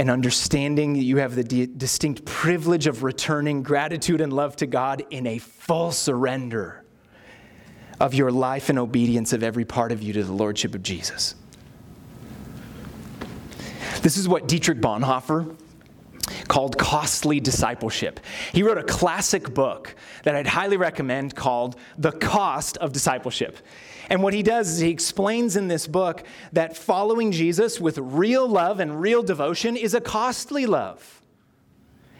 and 0.00 0.08
understanding 0.08 0.94
that 0.94 1.02
you 1.02 1.18
have 1.18 1.34
the 1.34 1.66
distinct 1.66 2.24
privilege 2.24 2.86
of 2.86 3.02
returning 3.02 3.62
gratitude 3.62 4.22
and 4.22 4.32
love 4.32 4.56
to 4.56 4.66
God 4.66 5.04
in 5.10 5.26
a 5.26 5.36
full 5.36 5.92
surrender 5.92 6.82
of 8.00 8.14
your 8.14 8.32
life 8.32 8.70
and 8.70 8.78
obedience 8.78 9.34
of 9.34 9.42
every 9.42 9.66
part 9.66 9.92
of 9.92 10.02
you 10.02 10.14
to 10.14 10.24
the 10.24 10.32
Lordship 10.32 10.74
of 10.74 10.82
Jesus. 10.82 11.34
This 14.00 14.16
is 14.16 14.26
what 14.26 14.48
Dietrich 14.48 14.80
Bonhoeffer 14.80 15.54
called 16.50 16.76
Costly 16.76 17.38
Discipleship. 17.38 18.18
He 18.52 18.64
wrote 18.64 18.76
a 18.76 18.82
classic 18.82 19.54
book 19.54 19.94
that 20.24 20.34
I'd 20.34 20.48
highly 20.48 20.76
recommend 20.76 21.36
called 21.36 21.76
The 21.96 22.10
Cost 22.10 22.76
of 22.78 22.92
Discipleship. 22.92 23.56
And 24.08 24.20
what 24.20 24.34
he 24.34 24.42
does 24.42 24.68
is 24.68 24.80
he 24.80 24.90
explains 24.90 25.54
in 25.54 25.68
this 25.68 25.86
book 25.86 26.24
that 26.52 26.76
following 26.76 27.30
Jesus 27.30 27.80
with 27.80 27.98
real 27.98 28.48
love 28.48 28.80
and 28.80 29.00
real 29.00 29.22
devotion 29.22 29.76
is 29.76 29.94
a 29.94 30.00
costly 30.00 30.66
love. 30.66 31.22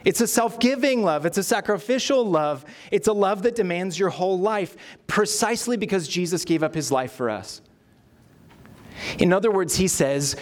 It's 0.05 0.21
a 0.21 0.27
self 0.27 0.61
giving 0.61 1.03
love. 1.03 1.25
It's 1.25 1.37
a 1.37 1.43
sacrificial 1.43 2.25
love. 2.25 2.63
It's 2.89 3.09
a 3.09 3.13
love 3.13 3.43
that 3.43 3.55
demands 3.55 3.99
your 3.99 4.09
whole 4.11 4.39
life, 4.39 4.77
precisely 5.07 5.75
because 5.75 6.07
Jesus 6.07 6.45
gave 6.45 6.63
up 6.63 6.73
his 6.73 6.89
life 6.89 7.11
for 7.11 7.29
us. 7.29 7.61
In 9.19 9.33
other 9.33 9.51
words, 9.51 9.75
he 9.75 9.89
says, 9.89 10.37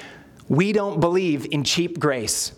we 0.47 0.73
don't 0.73 0.99
believe 0.99 1.47
in 1.51 1.63
cheap 1.63 1.99
grace. 1.99 2.51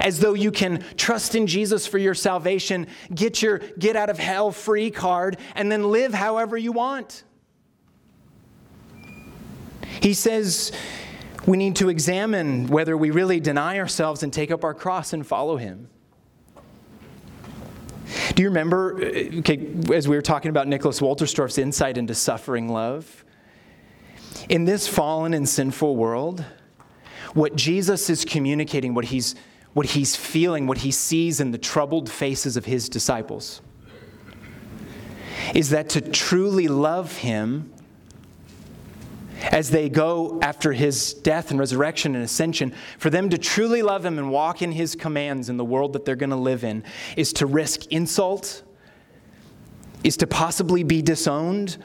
As 0.00 0.20
though 0.20 0.34
you 0.34 0.50
can 0.50 0.84
trust 0.96 1.34
in 1.34 1.46
Jesus 1.46 1.86
for 1.86 1.98
your 1.98 2.14
salvation, 2.14 2.86
get 3.14 3.42
your 3.42 3.58
get 3.78 3.96
out 3.96 4.10
of 4.10 4.18
hell 4.18 4.50
free 4.50 4.90
card, 4.90 5.36
and 5.54 5.70
then 5.70 5.90
live 5.90 6.14
however 6.14 6.56
you 6.56 6.72
want. 6.72 7.24
He 10.00 10.14
says 10.14 10.72
we 11.46 11.56
need 11.56 11.76
to 11.76 11.88
examine 11.88 12.68
whether 12.68 12.96
we 12.96 13.10
really 13.10 13.40
deny 13.40 13.78
ourselves 13.78 14.22
and 14.22 14.32
take 14.32 14.50
up 14.50 14.64
our 14.64 14.74
cross 14.74 15.12
and 15.12 15.26
follow 15.26 15.56
him. 15.56 15.88
Do 18.34 18.42
you 18.42 18.48
remember, 18.48 18.96
uh, 18.96 19.38
okay, 19.38 19.68
as 19.92 20.08
we 20.08 20.16
were 20.16 20.22
talking 20.22 20.48
about 20.50 20.68
Nicholas 20.68 21.00
Wolterstorff's 21.00 21.58
insight 21.58 21.96
into 21.96 22.14
suffering 22.14 22.68
love? 22.68 23.24
In 24.48 24.64
this 24.64 24.88
fallen 24.88 25.34
and 25.34 25.48
sinful 25.48 25.96
world, 25.96 26.44
what 27.34 27.56
Jesus 27.56 28.10
is 28.10 28.24
communicating, 28.24 28.94
what 28.94 29.06
he's, 29.06 29.34
what 29.74 29.86
he's 29.86 30.16
feeling, 30.16 30.66
what 30.66 30.78
he 30.78 30.90
sees 30.90 31.40
in 31.40 31.50
the 31.50 31.58
troubled 31.58 32.10
faces 32.10 32.56
of 32.56 32.64
his 32.64 32.88
disciples, 32.88 33.60
is 35.54 35.70
that 35.70 35.88
to 35.90 36.00
truly 36.00 36.68
love 36.68 37.18
him 37.18 37.70
as 39.50 39.70
they 39.70 39.88
go 39.88 40.38
after 40.40 40.72
his 40.72 41.12
death 41.12 41.50
and 41.50 41.60
resurrection 41.60 42.14
and 42.14 42.24
ascension, 42.24 42.72
for 42.98 43.10
them 43.10 43.28
to 43.28 43.36
truly 43.36 43.82
love 43.82 44.04
him 44.04 44.16
and 44.16 44.30
walk 44.30 44.62
in 44.62 44.72
his 44.72 44.94
commands 44.94 45.48
in 45.48 45.56
the 45.56 45.64
world 45.64 45.92
that 45.92 46.04
they're 46.04 46.16
going 46.16 46.30
to 46.30 46.36
live 46.36 46.64
in, 46.64 46.82
is 47.16 47.32
to 47.32 47.44
risk 47.44 47.86
insult, 47.86 48.62
is 50.02 50.16
to 50.16 50.26
possibly 50.26 50.82
be 50.82 51.02
disowned, 51.02 51.76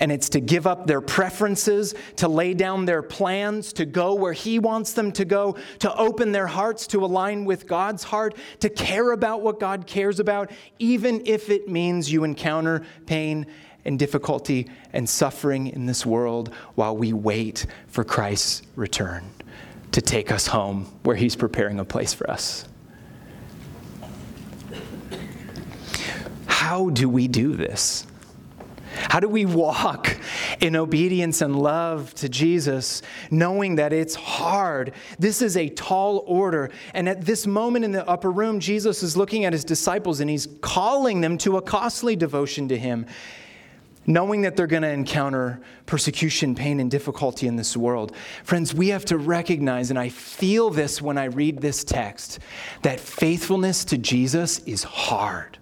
and 0.00 0.12
it's 0.12 0.28
to 0.30 0.40
give 0.40 0.66
up 0.66 0.86
their 0.86 1.00
preferences, 1.00 1.94
to 2.16 2.28
lay 2.28 2.54
down 2.54 2.84
their 2.84 3.02
plans, 3.02 3.72
to 3.74 3.84
go 3.84 4.14
where 4.14 4.32
He 4.32 4.58
wants 4.58 4.92
them 4.92 5.12
to 5.12 5.24
go, 5.24 5.56
to 5.80 5.94
open 5.96 6.32
their 6.32 6.46
hearts 6.46 6.86
to 6.88 7.04
align 7.04 7.44
with 7.44 7.66
God's 7.66 8.04
heart, 8.04 8.36
to 8.60 8.68
care 8.68 9.12
about 9.12 9.42
what 9.42 9.60
God 9.60 9.86
cares 9.86 10.20
about, 10.20 10.50
even 10.78 11.22
if 11.26 11.50
it 11.50 11.68
means 11.68 12.10
you 12.10 12.24
encounter 12.24 12.84
pain 13.06 13.46
and 13.84 13.98
difficulty 13.98 14.70
and 14.92 15.08
suffering 15.08 15.68
in 15.68 15.86
this 15.86 16.04
world 16.04 16.52
while 16.74 16.96
we 16.96 17.12
wait 17.12 17.66
for 17.86 18.04
Christ's 18.04 18.62
return 18.76 19.24
to 19.92 20.02
take 20.02 20.30
us 20.30 20.46
home 20.46 20.84
where 21.02 21.16
He's 21.16 21.34
preparing 21.34 21.80
a 21.80 21.84
place 21.84 22.12
for 22.12 22.30
us. 22.30 22.66
How 26.46 26.90
do 26.90 27.08
we 27.08 27.28
do 27.28 27.54
this? 27.54 28.06
How 29.08 29.20
do 29.20 29.28
we 29.28 29.46
walk 29.46 30.16
in 30.60 30.76
obedience 30.76 31.40
and 31.40 31.56
love 31.56 32.14
to 32.14 32.28
Jesus, 32.28 33.02
knowing 33.30 33.76
that 33.76 33.92
it's 33.92 34.14
hard? 34.14 34.92
This 35.18 35.42
is 35.42 35.56
a 35.56 35.68
tall 35.68 36.24
order. 36.26 36.70
And 36.94 37.08
at 37.08 37.24
this 37.24 37.46
moment 37.46 37.84
in 37.84 37.92
the 37.92 38.06
upper 38.08 38.30
room, 38.30 38.60
Jesus 38.60 39.02
is 39.02 39.16
looking 39.16 39.44
at 39.44 39.52
his 39.52 39.64
disciples 39.64 40.20
and 40.20 40.28
he's 40.28 40.48
calling 40.60 41.20
them 41.20 41.38
to 41.38 41.56
a 41.56 41.62
costly 41.62 42.16
devotion 42.16 42.68
to 42.68 42.78
him 42.78 43.06
knowing 44.08 44.40
that 44.40 44.56
they're 44.56 44.66
going 44.66 44.82
to 44.82 44.88
encounter 44.88 45.60
persecution, 45.84 46.54
pain, 46.54 46.80
and 46.80 46.90
difficulty 46.90 47.46
in 47.46 47.56
this 47.56 47.76
world. 47.76 48.16
Friends, 48.42 48.74
we 48.74 48.88
have 48.88 49.04
to 49.04 49.18
recognize, 49.18 49.90
and 49.90 49.98
I 49.98 50.08
feel 50.08 50.70
this 50.70 51.02
when 51.02 51.18
I 51.18 51.24
read 51.24 51.60
this 51.60 51.84
text, 51.84 52.38
that 52.82 52.98
faithfulness 52.98 53.84
to 53.84 53.98
Jesus 53.98 54.60
is 54.60 54.82
hard. 54.82 55.58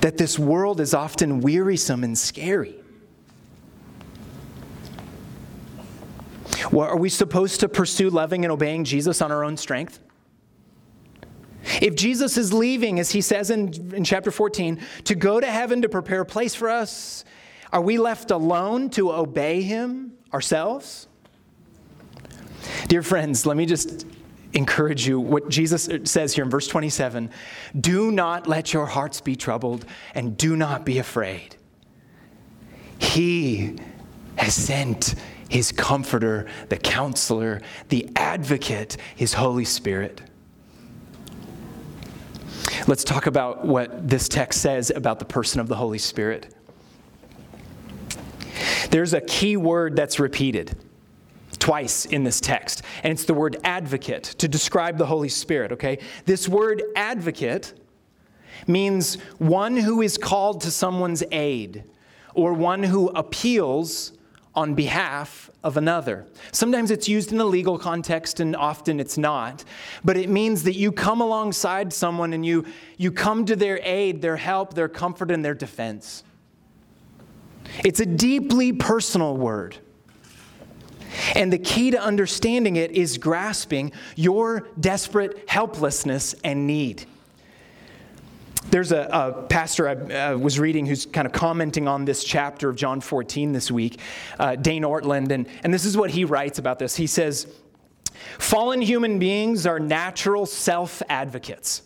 That 0.00 0.18
this 0.18 0.38
world 0.38 0.80
is 0.80 0.94
often 0.94 1.40
wearisome 1.40 2.04
and 2.04 2.16
scary. 2.16 2.76
Well, 6.70 6.88
are 6.88 6.96
we 6.96 7.08
supposed 7.08 7.60
to 7.60 7.68
pursue 7.68 8.10
loving 8.10 8.44
and 8.44 8.52
obeying 8.52 8.84
Jesus 8.84 9.22
on 9.22 9.32
our 9.32 9.44
own 9.44 9.56
strength? 9.56 10.00
If 11.80 11.94
Jesus 11.94 12.36
is 12.36 12.52
leaving, 12.52 12.98
as 12.98 13.10
he 13.10 13.20
says 13.20 13.50
in, 13.50 13.94
in 13.94 14.04
chapter 14.04 14.30
14, 14.30 14.80
to 15.04 15.14
go 15.14 15.40
to 15.40 15.46
heaven 15.46 15.82
to 15.82 15.88
prepare 15.88 16.22
a 16.22 16.26
place 16.26 16.54
for 16.54 16.68
us, 16.68 17.24
are 17.72 17.80
we 17.80 17.98
left 17.98 18.30
alone 18.30 18.90
to 18.90 19.12
obey 19.12 19.62
him 19.62 20.12
ourselves? 20.32 21.08
Dear 22.88 23.02
friends, 23.02 23.44
let 23.44 23.56
me 23.56 23.66
just 23.66 24.06
encourage 24.52 25.06
you 25.06 25.20
what 25.20 25.48
Jesus 25.48 25.88
says 26.04 26.34
here 26.34 26.44
in 26.44 26.50
verse 26.50 26.66
27 26.66 27.30
Do 27.78 28.10
not 28.10 28.46
let 28.46 28.72
your 28.72 28.86
hearts 28.86 29.20
be 29.20 29.36
troubled, 29.36 29.84
and 30.14 30.36
do 30.36 30.56
not 30.56 30.84
be 30.84 30.98
afraid. 30.98 31.56
He 32.98 33.76
has 34.36 34.54
sent 34.54 35.14
his 35.48 35.72
comforter, 35.72 36.46
the 36.68 36.76
counselor, 36.76 37.62
the 37.88 38.08
advocate, 38.16 38.96
his 39.16 39.34
Holy 39.34 39.64
Spirit. 39.64 40.20
Let's 42.86 43.04
talk 43.04 43.26
about 43.26 43.64
what 43.64 44.08
this 44.08 44.28
text 44.28 44.60
says 44.60 44.90
about 44.90 45.18
the 45.18 45.24
person 45.24 45.60
of 45.60 45.68
the 45.68 45.76
Holy 45.76 45.98
Spirit. 45.98 46.54
There's 48.90 49.14
a 49.14 49.20
key 49.20 49.56
word 49.56 49.96
that's 49.96 50.18
repeated 50.18 50.76
twice 51.58 52.04
in 52.06 52.24
this 52.24 52.40
text, 52.40 52.82
and 53.02 53.12
it's 53.12 53.24
the 53.24 53.34
word 53.34 53.56
advocate 53.64 54.24
to 54.24 54.48
describe 54.48 54.98
the 54.98 55.06
Holy 55.06 55.28
Spirit, 55.28 55.72
okay? 55.72 55.98
This 56.24 56.48
word 56.48 56.82
advocate 56.96 57.74
means 58.66 59.16
one 59.38 59.76
who 59.76 60.02
is 60.02 60.18
called 60.18 60.60
to 60.62 60.70
someone's 60.70 61.22
aid 61.30 61.84
or 62.34 62.52
one 62.52 62.82
who 62.82 63.08
appeals 63.10 64.12
on 64.54 64.74
behalf 64.74 65.50
of 65.62 65.76
another. 65.76 66.26
Sometimes 66.50 66.90
it's 66.90 67.08
used 67.08 67.32
in 67.32 67.40
a 67.40 67.44
legal 67.44 67.78
context 67.78 68.40
and 68.40 68.56
often 68.56 68.98
it's 68.98 69.16
not, 69.16 69.64
but 70.04 70.16
it 70.16 70.28
means 70.28 70.64
that 70.64 70.74
you 70.74 70.90
come 70.90 71.20
alongside 71.20 71.92
someone 71.92 72.32
and 72.32 72.44
you, 72.44 72.64
you 72.96 73.12
come 73.12 73.44
to 73.46 73.54
their 73.54 73.78
aid, 73.82 74.20
their 74.20 74.36
help, 74.36 74.74
their 74.74 74.88
comfort, 74.88 75.30
and 75.30 75.44
their 75.44 75.54
defense. 75.54 76.24
It's 77.84 78.00
a 78.00 78.06
deeply 78.06 78.72
personal 78.72 79.36
word. 79.36 79.78
And 81.34 81.52
the 81.52 81.58
key 81.58 81.90
to 81.90 82.00
understanding 82.00 82.76
it 82.76 82.92
is 82.92 83.18
grasping 83.18 83.92
your 84.16 84.68
desperate 84.78 85.48
helplessness 85.48 86.34
and 86.44 86.66
need. 86.66 87.06
There's 88.70 88.92
a, 88.92 89.08
a 89.10 89.42
pastor 89.44 89.88
I 89.88 89.92
uh, 89.94 90.36
was 90.36 90.58
reading 90.58 90.84
who's 90.84 91.06
kind 91.06 91.26
of 91.26 91.32
commenting 91.32 91.88
on 91.88 92.04
this 92.04 92.22
chapter 92.22 92.68
of 92.68 92.76
John 92.76 93.00
14 93.00 93.52
this 93.52 93.70
week, 93.70 93.98
uh, 94.38 94.56
Dane 94.56 94.82
Ortlund, 94.82 95.30
and, 95.30 95.48
and 95.64 95.72
this 95.72 95.84
is 95.84 95.96
what 95.96 96.10
he 96.10 96.24
writes 96.24 96.58
about 96.58 96.78
this. 96.78 96.94
He 96.94 97.06
says, 97.06 97.46
Fallen 98.38 98.82
human 98.82 99.18
beings 99.18 99.66
are 99.66 99.78
natural 99.78 100.44
self 100.44 101.02
advocates. 101.08 101.82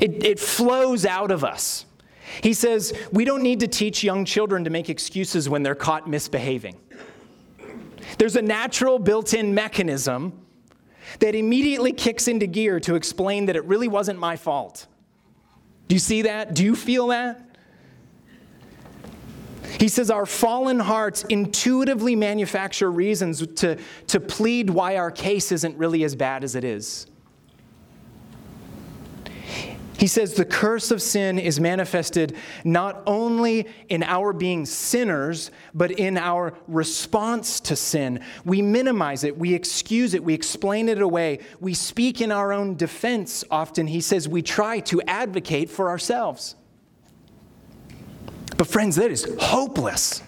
It, 0.00 0.24
it 0.24 0.40
flows 0.40 1.04
out 1.04 1.30
of 1.30 1.44
us. 1.44 1.84
He 2.42 2.54
says, 2.54 2.94
We 3.12 3.24
don't 3.24 3.42
need 3.42 3.60
to 3.60 3.68
teach 3.68 4.02
young 4.02 4.24
children 4.24 4.64
to 4.64 4.70
make 4.70 4.88
excuses 4.88 5.48
when 5.48 5.62
they're 5.62 5.74
caught 5.74 6.08
misbehaving. 6.08 6.76
There's 8.18 8.36
a 8.36 8.42
natural 8.42 8.98
built 8.98 9.34
in 9.34 9.54
mechanism 9.54 10.40
that 11.18 11.34
immediately 11.34 11.92
kicks 11.92 12.28
into 12.28 12.46
gear 12.46 12.80
to 12.80 12.94
explain 12.94 13.46
that 13.46 13.56
it 13.56 13.64
really 13.64 13.88
wasn't 13.88 14.18
my 14.18 14.36
fault. 14.36 14.86
Do 15.88 15.94
you 15.94 16.00
see 16.00 16.22
that? 16.22 16.54
Do 16.54 16.64
you 16.64 16.76
feel 16.76 17.08
that? 17.08 17.52
He 19.78 19.88
says 19.88 20.10
our 20.10 20.26
fallen 20.26 20.78
hearts 20.78 21.24
intuitively 21.24 22.14
manufacture 22.14 22.90
reasons 22.90 23.46
to, 23.46 23.78
to 24.08 24.20
plead 24.20 24.70
why 24.70 24.96
our 24.96 25.10
case 25.10 25.52
isn't 25.52 25.76
really 25.76 26.04
as 26.04 26.14
bad 26.14 26.44
as 26.44 26.54
it 26.54 26.64
is. 26.64 27.06
He 30.02 30.08
says 30.08 30.34
the 30.34 30.44
curse 30.44 30.90
of 30.90 31.00
sin 31.00 31.38
is 31.38 31.60
manifested 31.60 32.34
not 32.64 33.04
only 33.06 33.68
in 33.88 34.02
our 34.02 34.32
being 34.32 34.66
sinners, 34.66 35.52
but 35.74 35.92
in 35.92 36.18
our 36.18 36.54
response 36.66 37.60
to 37.60 37.76
sin. 37.76 38.18
We 38.44 38.62
minimize 38.62 39.22
it, 39.22 39.38
we 39.38 39.54
excuse 39.54 40.14
it, 40.14 40.24
we 40.24 40.34
explain 40.34 40.88
it 40.88 41.00
away, 41.00 41.38
we 41.60 41.74
speak 41.74 42.20
in 42.20 42.32
our 42.32 42.52
own 42.52 42.74
defense. 42.74 43.44
Often, 43.48 43.86
he 43.86 44.00
says 44.00 44.28
we 44.28 44.42
try 44.42 44.80
to 44.80 45.00
advocate 45.02 45.70
for 45.70 45.88
ourselves. 45.88 46.56
But, 48.58 48.66
friends, 48.66 48.96
that 48.96 49.12
is 49.12 49.32
hopeless. 49.38 50.20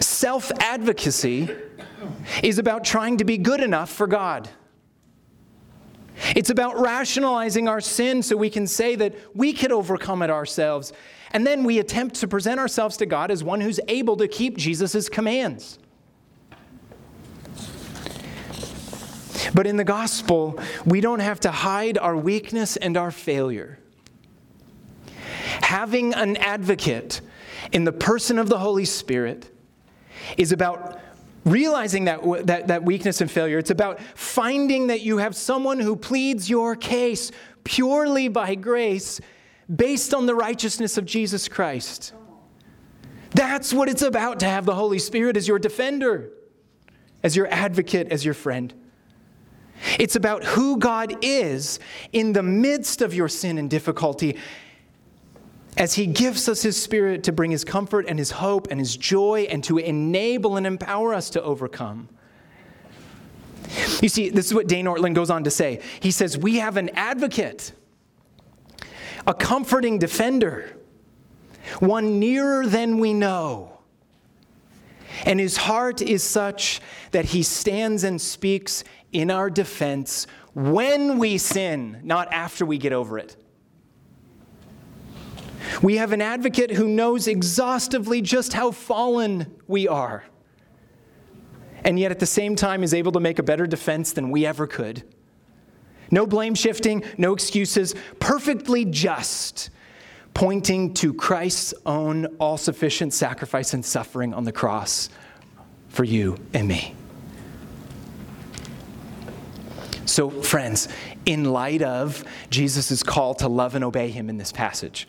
Self 0.00 0.50
advocacy 0.58 1.48
is 2.42 2.58
about 2.58 2.82
trying 2.82 3.18
to 3.18 3.24
be 3.24 3.38
good 3.38 3.60
enough 3.60 3.92
for 3.92 4.08
God. 4.08 4.50
It's 6.34 6.50
about 6.50 6.80
rationalizing 6.80 7.68
our 7.68 7.80
sin 7.80 8.22
so 8.22 8.36
we 8.36 8.50
can 8.50 8.66
say 8.66 8.96
that 8.96 9.14
we 9.34 9.52
could 9.52 9.72
overcome 9.72 10.22
it 10.22 10.30
ourselves. 10.30 10.92
And 11.32 11.46
then 11.46 11.64
we 11.64 11.78
attempt 11.78 12.16
to 12.16 12.28
present 12.28 12.58
ourselves 12.58 12.96
to 12.98 13.06
God 13.06 13.30
as 13.30 13.44
one 13.44 13.60
who's 13.60 13.80
able 13.88 14.16
to 14.16 14.28
keep 14.28 14.56
Jesus' 14.56 15.08
commands. 15.08 15.78
But 19.54 19.66
in 19.66 19.76
the 19.76 19.84
gospel, 19.84 20.58
we 20.84 21.00
don't 21.00 21.20
have 21.20 21.40
to 21.40 21.50
hide 21.50 21.98
our 21.98 22.16
weakness 22.16 22.76
and 22.76 22.96
our 22.96 23.10
failure. 23.10 23.78
Having 25.62 26.14
an 26.14 26.36
advocate 26.36 27.20
in 27.72 27.84
the 27.84 27.92
person 27.92 28.38
of 28.38 28.48
the 28.48 28.58
Holy 28.58 28.84
Spirit 28.84 29.50
is 30.36 30.52
about 30.52 31.00
realizing 31.46 32.04
that, 32.04 32.20
that, 32.46 32.66
that 32.66 32.82
weakness 32.82 33.20
and 33.20 33.30
failure. 33.30 33.56
It's 33.56 33.70
about 33.70 34.00
finding 34.14 34.88
that 34.88 35.00
you 35.00 35.18
have 35.18 35.34
someone 35.34 35.78
who 35.78 35.96
pleads 35.96 36.50
your 36.50 36.76
case 36.76 37.30
purely 37.64 38.28
by 38.28 38.56
grace 38.56 39.20
based 39.74 40.12
on 40.12 40.26
the 40.26 40.34
righteousness 40.34 40.98
of 40.98 41.06
Jesus 41.06 41.48
Christ. 41.48 42.12
That's 43.30 43.72
what 43.72 43.88
it's 43.88 44.02
about 44.02 44.40
to 44.40 44.46
have 44.46 44.66
the 44.66 44.74
Holy 44.74 44.98
Spirit 44.98 45.36
as 45.36 45.46
your 45.46 45.58
defender, 45.58 46.30
as 47.22 47.36
your 47.36 47.46
advocate, 47.48 48.08
as 48.10 48.24
your 48.24 48.34
friend. 48.34 48.74
It's 49.98 50.16
about 50.16 50.42
who 50.42 50.78
God 50.78 51.16
is 51.22 51.78
in 52.12 52.32
the 52.32 52.42
midst 52.42 53.02
of 53.02 53.14
your 53.14 53.28
sin 53.28 53.58
and 53.58 53.70
difficulty 53.70 54.36
as 55.76 55.94
He 55.94 56.06
gives 56.06 56.48
us 56.48 56.62
His 56.62 56.80
Spirit 56.80 57.24
to 57.24 57.32
bring 57.32 57.50
His 57.50 57.64
comfort 57.64 58.06
and 58.08 58.18
His 58.18 58.32
hope 58.32 58.68
and 58.70 58.80
His 58.80 58.96
joy 58.96 59.46
and 59.50 59.62
to 59.64 59.78
enable 59.78 60.56
and 60.56 60.66
empower 60.66 61.14
us 61.14 61.30
to 61.30 61.42
overcome. 61.42 62.08
You 64.00 64.08
see, 64.08 64.30
this 64.30 64.46
is 64.46 64.54
what 64.54 64.68
Dane 64.68 64.86
Ortlund 64.86 65.14
goes 65.14 65.30
on 65.30 65.44
to 65.44 65.50
say. 65.50 65.80
He 66.00 66.10
says, 66.10 66.38
We 66.38 66.56
have 66.56 66.76
an 66.76 66.90
advocate, 66.90 67.72
a 69.26 69.34
comforting 69.34 69.98
defender, 69.98 70.76
one 71.80 72.18
nearer 72.18 72.66
than 72.66 72.98
we 72.98 73.12
know. 73.12 73.72
And 75.24 75.40
his 75.40 75.56
heart 75.56 76.02
is 76.02 76.22
such 76.22 76.80
that 77.12 77.26
he 77.26 77.42
stands 77.42 78.04
and 78.04 78.20
speaks 78.20 78.84
in 79.12 79.30
our 79.30 79.48
defense 79.48 80.26
when 80.54 81.18
we 81.18 81.38
sin, 81.38 82.00
not 82.02 82.32
after 82.32 82.66
we 82.66 82.78
get 82.78 82.92
over 82.92 83.18
it. 83.18 83.36
We 85.82 85.96
have 85.96 86.12
an 86.12 86.22
advocate 86.22 86.70
who 86.70 86.88
knows 86.88 87.28
exhaustively 87.28 88.22
just 88.22 88.52
how 88.52 88.70
fallen 88.70 89.54
we 89.66 89.86
are, 89.88 90.24
and 91.84 91.98
yet 91.98 92.10
at 92.10 92.18
the 92.18 92.26
same 92.26 92.56
time 92.56 92.82
is 92.82 92.94
able 92.94 93.12
to 93.12 93.20
make 93.20 93.38
a 93.38 93.42
better 93.42 93.66
defense 93.66 94.12
than 94.12 94.30
we 94.30 94.46
ever 94.46 94.66
could. 94.66 95.02
No 96.10 96.26
blame 96.26 96.54
shifting, 96.54 97.04
no 97.18 97.32
excuses, 97.32 97.94
perfectly 98.20 98.84
just, 98.84 99.70
pointing 100.34 100.94
to 100.94 101.12
Christ's 101.12 101.74
own 101.84 102.26
all 102.38 102.56
sufficient 102.56 103.12
sacrifice 103.12 103.74
and 103.74 103.84
suffering 103.84 104.32
on 104.32 104.44
the 104.44 104.52
cross 104.52 105.08
for 105.88 106.04
you 106.04 106.36
and 106.54 106.68
me. 106.68 106.94
So, 110.04 110.30
friends, 110.30 110.88
in 111.26 111.44
light 111.44 111.82
of 111.82 112.24
Jesus' 112.48 113.02
call 113.02 113.34
to 113.34 113.48
love 113.48 113.74
and 113.74 113.84
obey 113.84 114.10
him 114.10 114.30
in 114.30 114.36
this 114.36 114.52
passage, 114.52 115.06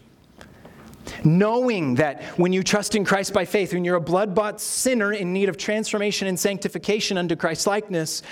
knowing 1.23 1.95
that 1.95 2.23
when 2.37 2.53
you 2.53 2.63
trust 2.63 2.95
in 2.95 3.05
Christ 3.05 3.33
by 3.33 3.45
faith, 3.45 3.73
when 3.73 3.85
you're 3.85 3.95
a 3.95 4.01
blood 4.01 4.35
bought 4.35 4.61
sinner 4.61 5.13
in 5.13 5.33
need 5.33 5.49
of 5.49 5.57
transformation 5.57 6.27
and 6.27 6.39
sanctification 6.39 7.17
unto 7.17 7.35
Christ's 7.35 7.67
likeness, 7.67 8.23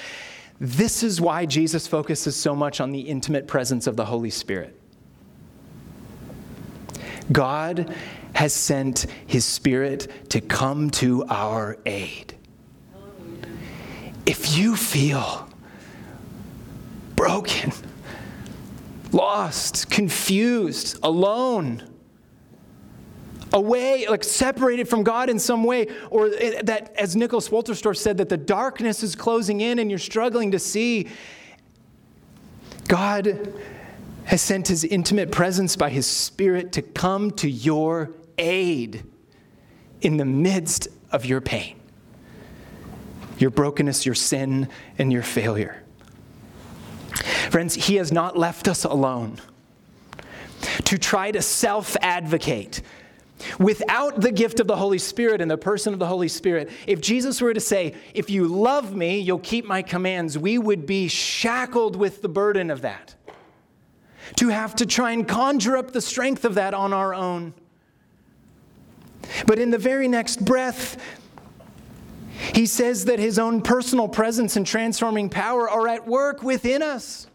this 0.59 1.03
is 1.03 1.19
why 1.19 1.45
Jesus 1.45 1.87
focuses 1.87 2.35
so 2.35 2.55
much 2.55 2.79
on 2.79 2.91
the 2.91 3.01
intimate 3.01 3.47
presence 3.47 3.87
of 3.87 3.95
the 3.95 4.05
Holy 4.05 4.29
Spirit. 4.29 4.79
God 7.31 7.93
has 8.33 8.53
sent 8.53 9.07
his 9.25 9.45
Spirit 9.45 10.29
to 10.29 10.41
come 10.41 10.89
to 10.91 11.25
our 11.29 11.77
aid. 11.85 12.35
If 14.25 14.57
you 14.57 14.75
feel 14.75 15.47
broken, 17.15 17.71
lost, 19.11 19.89
confused, 19.89 20.99
alone, 21.03 21.83
away, 23.55 24.05
like 24.07 24.23
separated 24.23 24.87
from 24.87 25.01
God 25.01 25.29
in 25.29 25.39
some 25.39 25.63
way, 25.63 25.87
or 26.11 26.29
that, 26.29 26.93
as 26.97 27.15
Nicholas 27.15 27.49
Wolterstorff 27.49 27.97
said, 27.97 28.17
that 28.17 28.29
the 28.29 28.37
darkness 28.37 29.01
is 29.01 29.15
closing 29.15 29.61
in 29.61 29.79
and 29.79 29.89
you're 29.89 29.97
struggling 29.97 30.51
to 30.51 30.59
see, 30.59 31.07
God 32.87 33.53
has 34.25 34.41
sent 34.41 34.67
his 34.67 34.83
intimate 34.83 35.31
presence 35.31 35.75
by 35.75 35.89
his 35.89 36.05
Spirit 36.05 36.73
to 36.73 36.81
come 36.81 37.31
to 37.31 37.49
your 37.49 38.11
aid 38.37 39.03
in 40.01 40.17
the 40.17 40.25
midst 40.25 40.89
of 41.11 41.25
your 41.25 41.39
pain, 41.39 41.79
your 43.39 43.51
brokenness, 43.51 44.05
your 44.05 44.15
sin, 44.15 44.67
and 44.97 45.13
your 45.13 45.23
failure. 45.23 45.81
Friends, 47.49 47.75
he 47.75 47.95
has 47.95 48.11
not 48.11 48.37
left 48.37 48.67
us 48.67 48.83
alone 48.83 49.39
to 50.83 50.97
try 50.97 51.31
to 51.31 51.41
self 51.41 51.95
advocate 52.01 52.81
Without 53.59 54.21
the 54.21 54.31
gift 54.31 54.59
of 54.59 54.67
the 54.67 54.77
Holy 54.77 54.97
Spirit 54.97 55.41
and 55.41 55.51
the 55.51 55.57
person 55.57 55.93
of 55.93 55.99
the 55.99 56.07
Holy 56.07 56.27
Spirit, 56.27 56.69
if 56.87 57.01
Jesus 57.01 57.41
were 57.41 57.53
to 57.53 57.59
say, 57.59 57.93
If 58.13 58.29
you 58.29 58.47
love 58.47 58.95
me, 58.95 59.19
you'll 59.19 59.39
keep 59.39 59.65
my 59.65 59.81
commands, 59.81 60.37
we 60.37 60.57
would 60.57 60.85
be 60.85 61.07
shackled 61.07 61.95
with 61.95 62.21
the 62.21 62.29
burden 62.29 62.71
of 62.71 62.81
that. 62.81 63.15
To 64.37 64.47
have 64.49 64.75
to 64.75 64.85
try 64.85 65.11
and 65.11 65.27
conjure 65.27 65.77
up 65.77 65.91
the 65.91 66.01
strength 66.01 66.45
of 66.45 66.55
that 66.55 66.73
on 66.73 66.93
our 66.93 67.13
own. 67.13 67.53
But 69.45 69.59
in 69.59 69.69
the 69.69 69.77
very 69.77 70.07
next 70.07 70.43
breath, 70.43 70.97
he 72.53 72.65
says 72.65 73.05
that 73.05 73.19
his 73.19 73.37
own 73.37 73.61
personal 73.61 74.07
presence 74.07 74.55
and 74.55 74.65
transforming 74.65 75.29
power 75.29 75.69
are 75.69 75.87
at 75.87 76.07
work 76.07 76.41
within 76.41 76.81
us. 76.81 77.27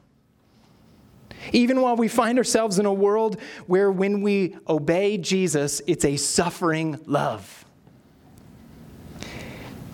Even 1.53 1.81
while 1.81 1.97
we 1.97 2.09
find 2.09 2.39
ourselves 2.39 2.79
in 2.79 2.87
a 2.87 2.93
world 2.93 3.41
where 3.67 3.91
when 3.91 4.23
we 4.23 4.57
obey 4.69 5.19
Jesus, 5.19 5.81
it's 5.87 6.05
a 6.05 6.17
suffering 6.17 7.01
love. 7.07 7.65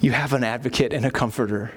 You 0.01 0.13
have 0.13 0.33
an 0.33 0.45
advocate 0.45 0.93
and 0.93 1.07
a 1.07 1.11
comforter. 1.11 1.73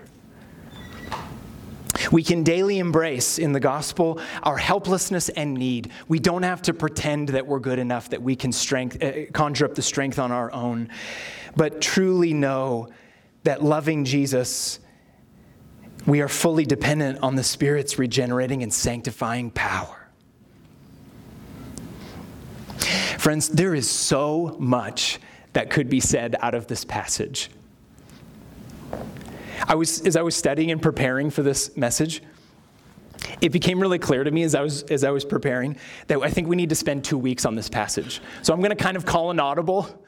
We 2.12 2.23
can 2.23 2.43
daily 2.43 2.79
embrace 2.79 3.38
in 3.38 3.51
the 3.51 3.60
gospel 3.60 4.19
our 4.43 4.58
helplessness 4.58 5.29
and 5.29 5.53
need. 5.53 5.91
We 6.08 6.19
don't 6.19 6.43
have 6.43 6.62
to 6.63 6.73
pretend 6.73 7.29
that 7.29 7.45
we're 7.45 7.60
good 7.60 7.79
enough 7.79 8.10
that 8.10 8.21
we 8.21 8.36
can 8.36 8.51
strength, 8.51 9.01
uh, 9.03 9.32
conjure 9.32 9.65
up 9.65 9.75
the 9.75 9.82
strength 9.82 10.17
on 10.17 10.32
our 10.32 10.51
own, 10.51 10.89
but 11.55 11.82
truly 11.82 12.34
know 12.34 12.89
that 13.43 13.63
loving 13.63 14.05
Jesus 14.05 14.79
we 16.06 16.22
are 16.22 16.28
fully 16.28 16.66
dependent 16.66 17.20
on 17.20 17.36
the 17.36 17.44
Spirit's 17.44 18.00
regenerating 18.00 18.64
and 18.64 18.74
sanctifying 18.74 19.52
power. 19.52 20.08
Friends, 23.18 23.50
there 23.50 23.76
is 23.76 23.90
so 23.90 24.56
much 24.60 25.20
that 25.54 25.70
could 25.70 25.90
be 25.90 26.00
said 26.00 26.36
out 26.40 26.56
of 26.56 26.68
this 26.68 26.86
passage. 26.86 27.50
I 29.68 29.76
was, 29.76 30.02
as 30.06 30.16
I 30.16 30.22
was 30.22 30.36
studying 30.36 30.72
and 30.72 30.82
preparing 30.82 31.30
for 31.30 31.44
this 31.44 31.76
message, 31.76 32.24
it 33.42 33.50
became 33.50 33.80
really 33.80 34.00
clear 34.00 34.24
to 34.24 34.32
me 34.32 34.44
as 34.44 34.56
I 34.56 34.62
was 34.62 34.84
as 34.84 35.04
I 35.04 35.12
was 35.12 35.26
preparing 35.26 35.78
that 36.08 36.20
I 36.22 36.30
think 36.30 36.48
we 36.48 36.56
need 36.56 36.70
to 36.70 36.76
spend 36.76 37.04
two 37.04 37.18
weeks 37.18 37.46
on 37.46 37.56
this 37.56 37.70
passage. 37.70 38.22
So 38.42 38.54
I'm 38.54 38.62
going 38.62 38.76
to 38.76 38.82
kind 38.82 38.96
of 38.96 39.06
call 39.06 39.32
an 39.32 39.40
audible, 39.40 40.06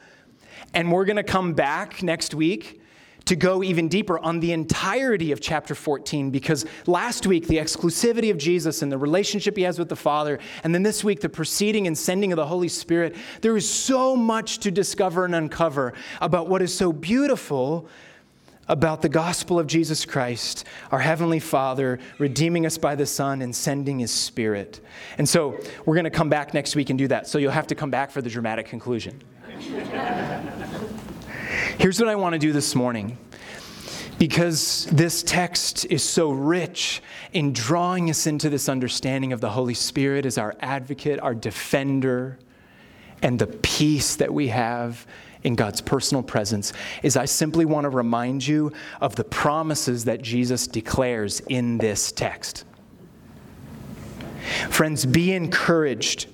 and 0.72 0.90
we're 0.90 1.04
going 1.04 1.16
to 1.16 1.22
come 1.22 1.52
back 1.52 2.02
next 2.02 2.34
week 2.34 2.81
to 3.26 3.36
go 3.36 3.62
even 3.62 3.88
deeper 3.88 4.18
on 4.18 4.40
the 4.40 4.52
entirety 4.52 5.32
of 5.32 5.40
chapter 5.40 5.74
14 5.74 6.30
because 6.30 6.64
last 6.86 7.26
week 7.26 7.46
the 7.46 7.56
exclusivity 7.56 8.30
of 8.30 8.38
Jesus 8.38 8.82
and 8.82 8.90
the 8.90 8.98
relationship 8.98 9.56
he 9.56 9.62
has 9.62 9.78
with 9.78 9.88
the 9.88 9.96
Father, 9.96 10.38
and 10.64 10.74
then 10.74 10.82
this 10.82 11.04
week 11.04 11.20
the 11.20 11.28
proceeding 11.28 11.86
and 11.86 11.96
sending 11.96 12.32
of 12.32 12.36
the 12.36 12.46
Holy 12.46 12.68
Spirit, 12.68 13.16
there 13.40 13.56
is 13.56 13.68
so 13.68 14.16
much 14.16 14.58
to 14.58 14.70
discover 14.70 15.24
and 15.24 15.34
uncover 15.34 15.92
about 16.20 16.48
what 16.48 16.62
is 16.62 16.74
so 16.76 16.92
beautiful 16.92 17.88
about 18.68 19.02
the 19.02 19.08
gospel 19.08 19.58
of 19.58 19.66
Jesus 19.66 20.04
Christ, 20.04 20.64
our 20.92 21.00
Heavenly 21.00 21.40
Father, 21.40 21.98
redeeming 22.18 22.64
us 22.64 22.78
by 22.78 22.94
the 22.94 23.06
Son 23.06 23.42
and 23.42 23.54
sending 23.54 23.98
His 23.98 24.10
Spirit. 24.10 24.80
And 25.18 25.28
so 25.28 25.58
we're 25.84 25.94
going 25.94 26.04
to 26.04 26.10
come 26.10 26.28
back 26.28 26.54
next 26.54 26.76
week 26.76 26.88
and 26.88 26.98
do 26.98 27.08
that. 27.08 27.26
So 27.26 27.38
you'll 27.38 27.50
have 27.50 27.66
to 27.68 27.74
come 27.74 27.90
back 27.90 28.10
for 28.10 28.22
the 28.22 28.30
dramatic 28.30 28.66
conclusion. 28.66 29.20
Here's 31.78 31.98
what 31.98 32.08
I 32.08 32.16
want 32.16 32.34
to 32.34 32.38
do 32.38 32.52
this 32.52 32.74
morning. 32.74 33.16
Because 34.18 34.86
this 34.92 35.22
text 35.22 35.86
is 35.86 36.04
so 36.04 36.30
rich 36.30 37.02
in 37.32 37.52
drawing 37.52 38.10
us 38.10 38.26
into 38.26 38.50
this 38.50 38.68
understanding 38.68 39.32
of 39.32 39.40
the 39.40 39.50
Holy 39.50 39.74
Spirit 39.74 40.26
as 40.26 40.38
our 40.38 40.54
advocate, 40.60 41.18
our 41.20 41.34
defender, 41.34 42.38
and 43.22 43.38
the 43.38 43.46
peace 43.46 44.16
that 44.16 44.32
we 44.32 44.48
have 44.48 45.06
in 45.44 45.54
God's 45.54 45.80
personal 45.80 46.22
presence, 46.22 46.72
is 47.02 47.16
I 47.16 47.24
simply 47.24 47.64
want 47.64 47.84
to 47.84 47.90
remind 47.90 48.46
you 48.46 48.72
of 49.00 49.16
the 49.16 49.24
promises 49.24 50.04
that 50.04 50.22
Jesus 50.22 50.66
declares 50.66 51.40
in 51.48 51.78
this 51.78 52.12
text. 52.12 52.64
Friends, 54.68 55.04
be 55.06 55.32
encouraged 55.32 56.28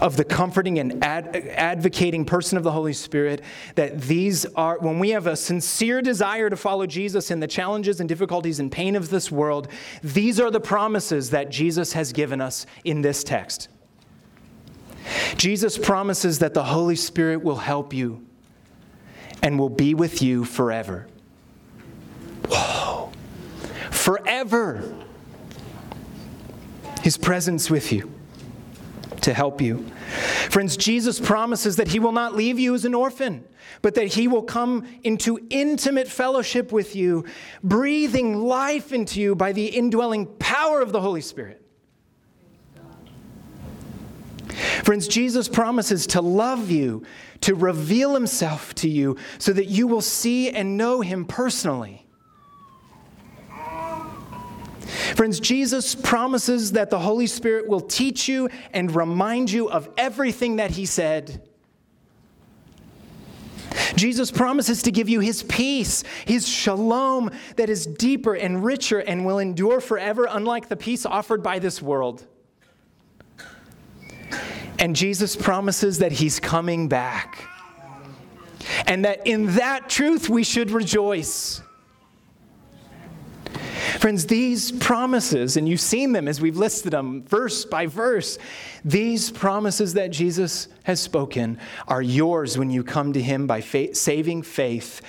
of 0.00 0.16
the 0.16 0.24
comforting 0.24 0.78
and 0.78 1.02
ad- 1.04 1.36
advocating 1.54 2.24
person 2.24 2.56
of 2.58 2.64
the 2.64 2.72
Holy 2.72 2.92
Spirit, 2.92 3.42
that 3.74 4.00
these 4.02 4.46
are, 4.54 4.78
when 4.78 4.98
we 4.98 5.10
have 5.10 5.26
a 5.26 5.36
sincere 5.36 6.02
desire 6.02 6.50
to 6.50 6.56
follow 6.56 6.86
Jesus 6.86 7.30
in 7.30 7.40
the 7.40 7.46
challenges 7.46 8.00
and 8.00 8.08
difficulties 8.08 8.60
and 8.60 8.70
pain 8.70 8.96
of 8.96 9.10
this 9.10 9.30
world, 9.30 9.68
these 10.02 10.40
are 10.40 10.50
the 10.50 10.60
promises 10.60 11.30
that 11.30 11.50
Jesus 11.50 11.92
has 11.92 12.12
given 12.12 12.40
us 12.40 12.66
in 12.84 13.02
this 13.02 13.24
text. 13.24 13.68
Jesus 15.36 15.78
promises 15.78 16.40
that 16.40 16.54
the 16.54 16.64
Holy 16.64 16.96
Spirit 16.96 17.42
will 17.42 17.56
help 17.56 17.92
you 17.92 18.24
and 19.42 19.58
will 19.58 19.68
be 19.68 19.94
with 19.94 20.22
you 20.22 20.44
forever. 20.44 21.06
Whoa! 22.48 23.12
Forever! 23.90 24.92
His 27.02 27.16
presence 27.16 27.70
with 27.70 27.92
you 27.92 28.15
to 29.26 29.34
help 29.34 29.60
you. 29.60 29.84
Friends, 30.50 30.76
Jesus 30.76 31.20
promises 31.20 31.76
that 31.76 31.88
He 31.88 31.98
will 31.98 32.12
not 32.12 32.34
leave 32.34 32.58
you 32.58 32.74
as 32.74 32.84
an 32.84 32.94
orphan, 32.94 33.44
but 33.82 33.96
that 33.96 34.14
He 34.14 34.28
will 34.28 34.44
come 34.44 34.86
into 35.02 35.44
intimate 35.50 36.08
fellowship 36.08 36.72
with 36.72 36.94
you, 36.96 37.24
breathing 37.62 38.40
life 38.40 38.92
into 38.92 39.20
you 39.20 39.34
by 39.34 39.52
the 39.52 39.66
indwelling 39.66 40.26
power 40.38 40.80
of 40.80 40.92
the 40.92 41.00
Holy 41.00 41.20
Spirit. 41.20 41.60
Friends, 44.84 45.08
Jesus 45.08 45.48
promises 45.48 46.06
to 46.08 46.20
love 46.20 46.70
you, 46.70 47.04
to 47.40 47.56
reveal 47.56 48.14
Himself 48.14 48.74
to 48.76 48.88
you, 48.88 49.16
so 49.38 49.52
that 49.52 49.66
you 49.66 49.88
will 49.88 50.00
see 50.00 50.50
and 50.50 50.76
know 50.76 51.00
Him 51.00 51.24
personally. 51.24 52.05
Friends, 55.14 55.40
Jesus 55.40 55.94
promises 55.94 56.72
that 56.72 56.90
the 56.90 56.98
Holy 56.98 57.26
Spirit 57.26 57.68
will 57.68 57.80
teach 57.80 58.28
you 58.28 58.48
and 58.72 58.94
remind 58.94 59.50
you 59.50 59.70
of 59.70 59.88
everything 59.96 60.56
that 60.56 60.72
He 60.72 60.86
said. 60.86 61.42
Jesus 63.94 64.30
promises 64.30 64.82
to 64.82 64.90
give 64.90 65.08
you 65.08 65.20
his 65.20 65.42
peace, 65.42 66.04
his 66.26 66.46
shalom 66.46 67.30
that 67.56 67.70
is 67.70 67.86
deeper 67.86 68.34
and 68.34 68.64
richer 68.64 68.98
and 68.98 69.24
will 69.24 69.38
endure 69.38 69.80
forever, 69.80 70.26
unlike 70.30 70.68
the 70.68 70.76
peace 70.76 71.06
offered 71.06 71.42
by 71.42 71.58
this 71.58 71.80
world. 71.80 72.26
And 74.78 74.94
Jesus 74.94 75.34
promises 75.34 75.98
that 75.98 76.12
he's 76.12 76.38
coming 76.38 76.88
back. 76.88 77.48
And 78.86 79.04
that 79.04 79.26
in 79.26 79.54
that 79.54 79.88
truth 79.88 80.28
we 80.28 80.44
should 80.44 80.70
rejoice. 80.70 81.62
Friends, 83.98 84.26
these 84.26 84.72
promises, 84.72 85.56
and 85.56 85.66
you've 85.66 85.80
seen 85.80 86.12
them 86.12 86.28
as 86.28 86.38
we've 86.38 86.58
listed 86.58 86.92
them 86.92 87.22
verse 87.24 87.64
by 87.64 87.86
verse, 87.86 88.38
these 88.84 89.30
promises 89.30 89.94
that 89.94 90.10
Jesus 90.10 90.68
has 90.82 91.00
spoken 91.00 91.58
are 91.88 92.02
yours 92.02 92.58
when 92.58 92.70
you 92.70 92.84
come 92.84 93.14
to 93.14 93.22
Him 93.22 93.46
by 93.46 93.62
faith, 93.62 93.96
saving 93.96 94.42
faith, 94.42 95.00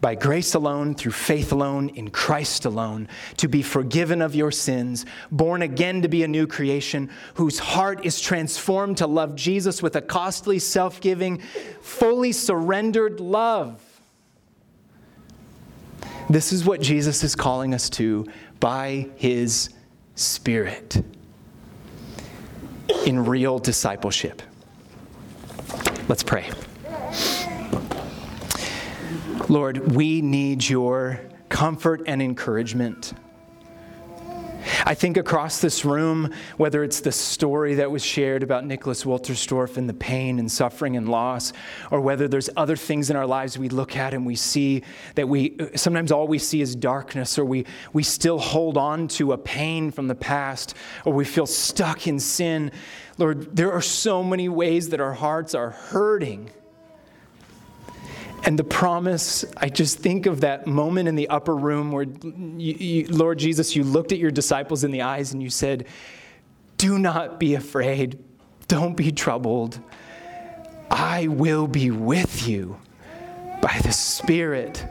by 0.00 0.14
grace 0.14 0.54
alone, 0.54 0.94
through 0.94 1.12
faith 1.12 1.50
alone, 1.50 1.88
in 1.90 2.08
Christ 2.08 2.66
alone, 2.66 3.08
to 3.38 3.48
be 3.48 3.62
forgiven 3.62 4.22
of 4.22 4.34
your 4.34 4.52
sins, 4.52 5.06
born 5.32 5.62
again 5.62 6.02
to 6.02 6.08
be 6.08 6.22
a 6.22 6.28
new 6.28 6.46
creation, 6.46 7.10
whose 7.34 7.58
heart 7.58 8.06
is 8.06 8.20
transformed 8.20 8.98
to 8.98 9.08
love 9.08 9.34
Jesus 9.34 9.82
with 9.82 9.96
a 9.96 10.02
costly, 10.02 10.60
self 10.60 11.00
giving, 11.00 11.38
fully 11.80 12.30
surrendered 12.30 13.18
love 13.18 13.89
this 16.30 16.52
is 16.52 16.64
what 16.64 16.80
Jesus 16.80 17.24
is 17.24 17.34
calling 17.34 17.74
us 17.74 17.90
to 17.90 18.24
by 18.60 19.08
his 19.16 19.70
Spirit 20.14 21.02
in 23.04 23.24
real 23.24 23.58
discipleship. 23.58 24.42
Let's 26.08 26.22
pray. 26.22 26.50
Lord, 29.48 29.96
we 29.96 30.20
need 30.20 30.68
your 30.68 31.20
comfort 31.48 32.02
and 32.06 32.22
encouragement. 32.22 33.12
I 34.86 34.94
think 34.94 35.16
across 35.16 35.60
this 35.60 35.84
room, 35.84 36.32
whether 36.56 36.82
it's 36.82 37.00
the 37.00 37.12
story 37.12 37.74
that 37.74 37.90
was 37.90 38.04
shared 38.04 38.42
about 38.42 38.64
Nicholas 38.64 39.04
Wolterstorff 39.04 39.76
and 39.76 39.88
the 39.88 39.94
pain 39.94 40.38
and 40.38 40.50
suffering 40.50 40.96
and 40.96 41.08
loss, 41.08 41.52
or 41.90 42.00
whether 42.00 42.28
there's 42.28 42.50
other 42.56 42.76
things 42.76 43.10
in 43.10 43.16
our 43.16 43.26
lives 43.26 43.58
we 43.58 43.68
look 43.68 43.96
at 43.96 44.14
and 44.14 44.24
we 44.24 44.36
see 44.36 44.82
that 45.14 45.28
we 45.28 45.56
sometimes 45.74 46.10
all 46.10 46.26
we 46.26 46.38
see 46.38 46.60
is 46.60 46.74
darkness, 46.74 47.38
or 47.38 47.44
we, 47.44 47.66
we 47.92 48.02
still 48.02 48.38
hold 48.38 48.76
on 48.76 49.08
to 49.08 49.32
a 49.32 49.38
pain 49.38 49.90
from 49.90 50.08
the 50.08 50.14
past, 50.14 50.74
or 51.04 51.12
we 51.12 51.24
feel 51.24 51.46
stuck 51.46 52.06
in 52.06 52.18
sin. 52.18 52.72
Lord, 53.18 53.54
there 53.54 53.72
are 53.72 53.82
so 53.82 54.22
many 54.22 54.48
ways 54.48 54.88
that 54.90 55.00
our 55.00 55.14
hearts 55.14 55.54
are 55.54 55.70
hurting. 55.70 56.50
And 58.42 58.58
the 58.58 58.64
promise, 58.64 59.44
I 59.56 59.68
just 59.68 59.98
think 59.98 60.26
of 60.26 60.40
that 60.40 60.66
moment 60.66 61.08
in 61.08 61.14
the 61.14 61.28
upper 61.28 61.54
room 61.54 61.92
where, 61.92 62.04
you, 62.04 62.74
you, 62.74 63.06
Lord 63.08 63.38
Jesus, 63.38 63.76
you 63.76 63.84
looked 63.84 64.12
at 64.12 64.18
your 64.18 64.30
disciples 64.30 64.82
in 64.82 64.90
the 64.90 65.02
eyes 65.02 65.32
and 65.32 65.42
you 65.42 65.50
said, 65.50 65.86
Do 66.78 66.98
not 66.98 67.38
be 67.38 67.54
afraid. 67.54 68.18
Don't 68.66 68.96
be 68.96 69.12
troubled. 69.12 69.78
I 70.90 71.28
will 71.28 71.66
be 71.66 71.90
with 71.90 72.48
you 72.48 72.78
by 73.60 73.78
the 73.82 73.92
Spirit. 73.92 74.84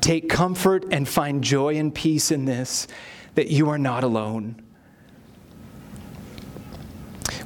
Take 0.00 0.28
comfort 0.28 0.86
and 0.90 1.06
find 1.06 1.44
joy 1.44 1.76
and 1.76 1.94
peace 1.94 2.30
in 2.30 2.46
this, 2.46 2.86
that 3.34 3.48
you 3.48 3.68
are 3.68 3.78
not 3.78 4.04
alone. 4.04 4.62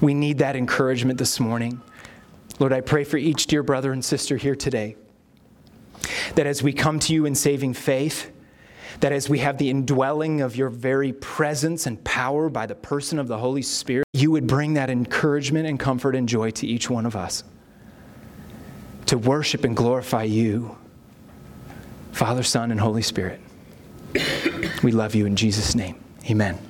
We 0.00 0.14
need 0.14 0.38
that 0.38 0.54
encouragement 0.54 1.18
this 1.18 1.40
morning. 1.40 1.80
Lord, 2.60 2.72
I 2.72 2.82
pray 2.82 3.02
for 3.02 3.16
each 3.16 3.48
dear 3.48 3.64
brother 3.64 3.92
and 3.92 4.04
sister 4.04 4.36
here 4.36 4.54
today 4.54 4.96
that 6.34 6.46
as 6.46 6.62
we 6.62 6.72
come 6.72 6.98
to 7.00 7.12
you 7.12 7.26
in 7.26 7.34
saving 7.34 7.74
faith, 7.74 8.30
that 9.00 9.12
as 9.12 9.28
we 9.28 9.38
have 9.38 9.58
the 9.58 9.70
indwelling 9.70 10.40
of 10.40 10.56
your 10.56 10.68
very 10.68 11.12
presence 11.12 11.86
and 11.86 12.02
power 12.04 12.48
by 12.48 12.66
the 12.66 12.74
person 12.74 13.18
of 13.18 13.28
the 13.28 13.38
Holy 13.38 13.62
Spirit, 13.62 14.04
you 14.12 14.30
would 14.30 14.46
bring 14.46 14.74
that 14.74 14.90
encouragement 14.90 15.66
and 15.66 15.78
comfort 15.78 16.16
and 16.16 16.28
joy 16.28 16.50
to 16.50 16.66
each 16.66 16.90
one 16.90 17.06
of 17.06 17.14
us 17.14 17.44
to 19.06 19.16
worship 19.16 19.64
and 19.64 19.74
glorify 19.74 20.22
you, 20.22 20.76
Father, 22.12 22.42
Son, 22.42 22.70
and 22.70 22.78
Holy 22.78 23.02
Spirit. 23.02 23.40
We 24.82 24.92
love 24.92 25.14
you 25.14 25.24
in 25.26 25.36
Jesus' 25.36 25.74
name. 25.74 25.98
Amen. 26.28 26.67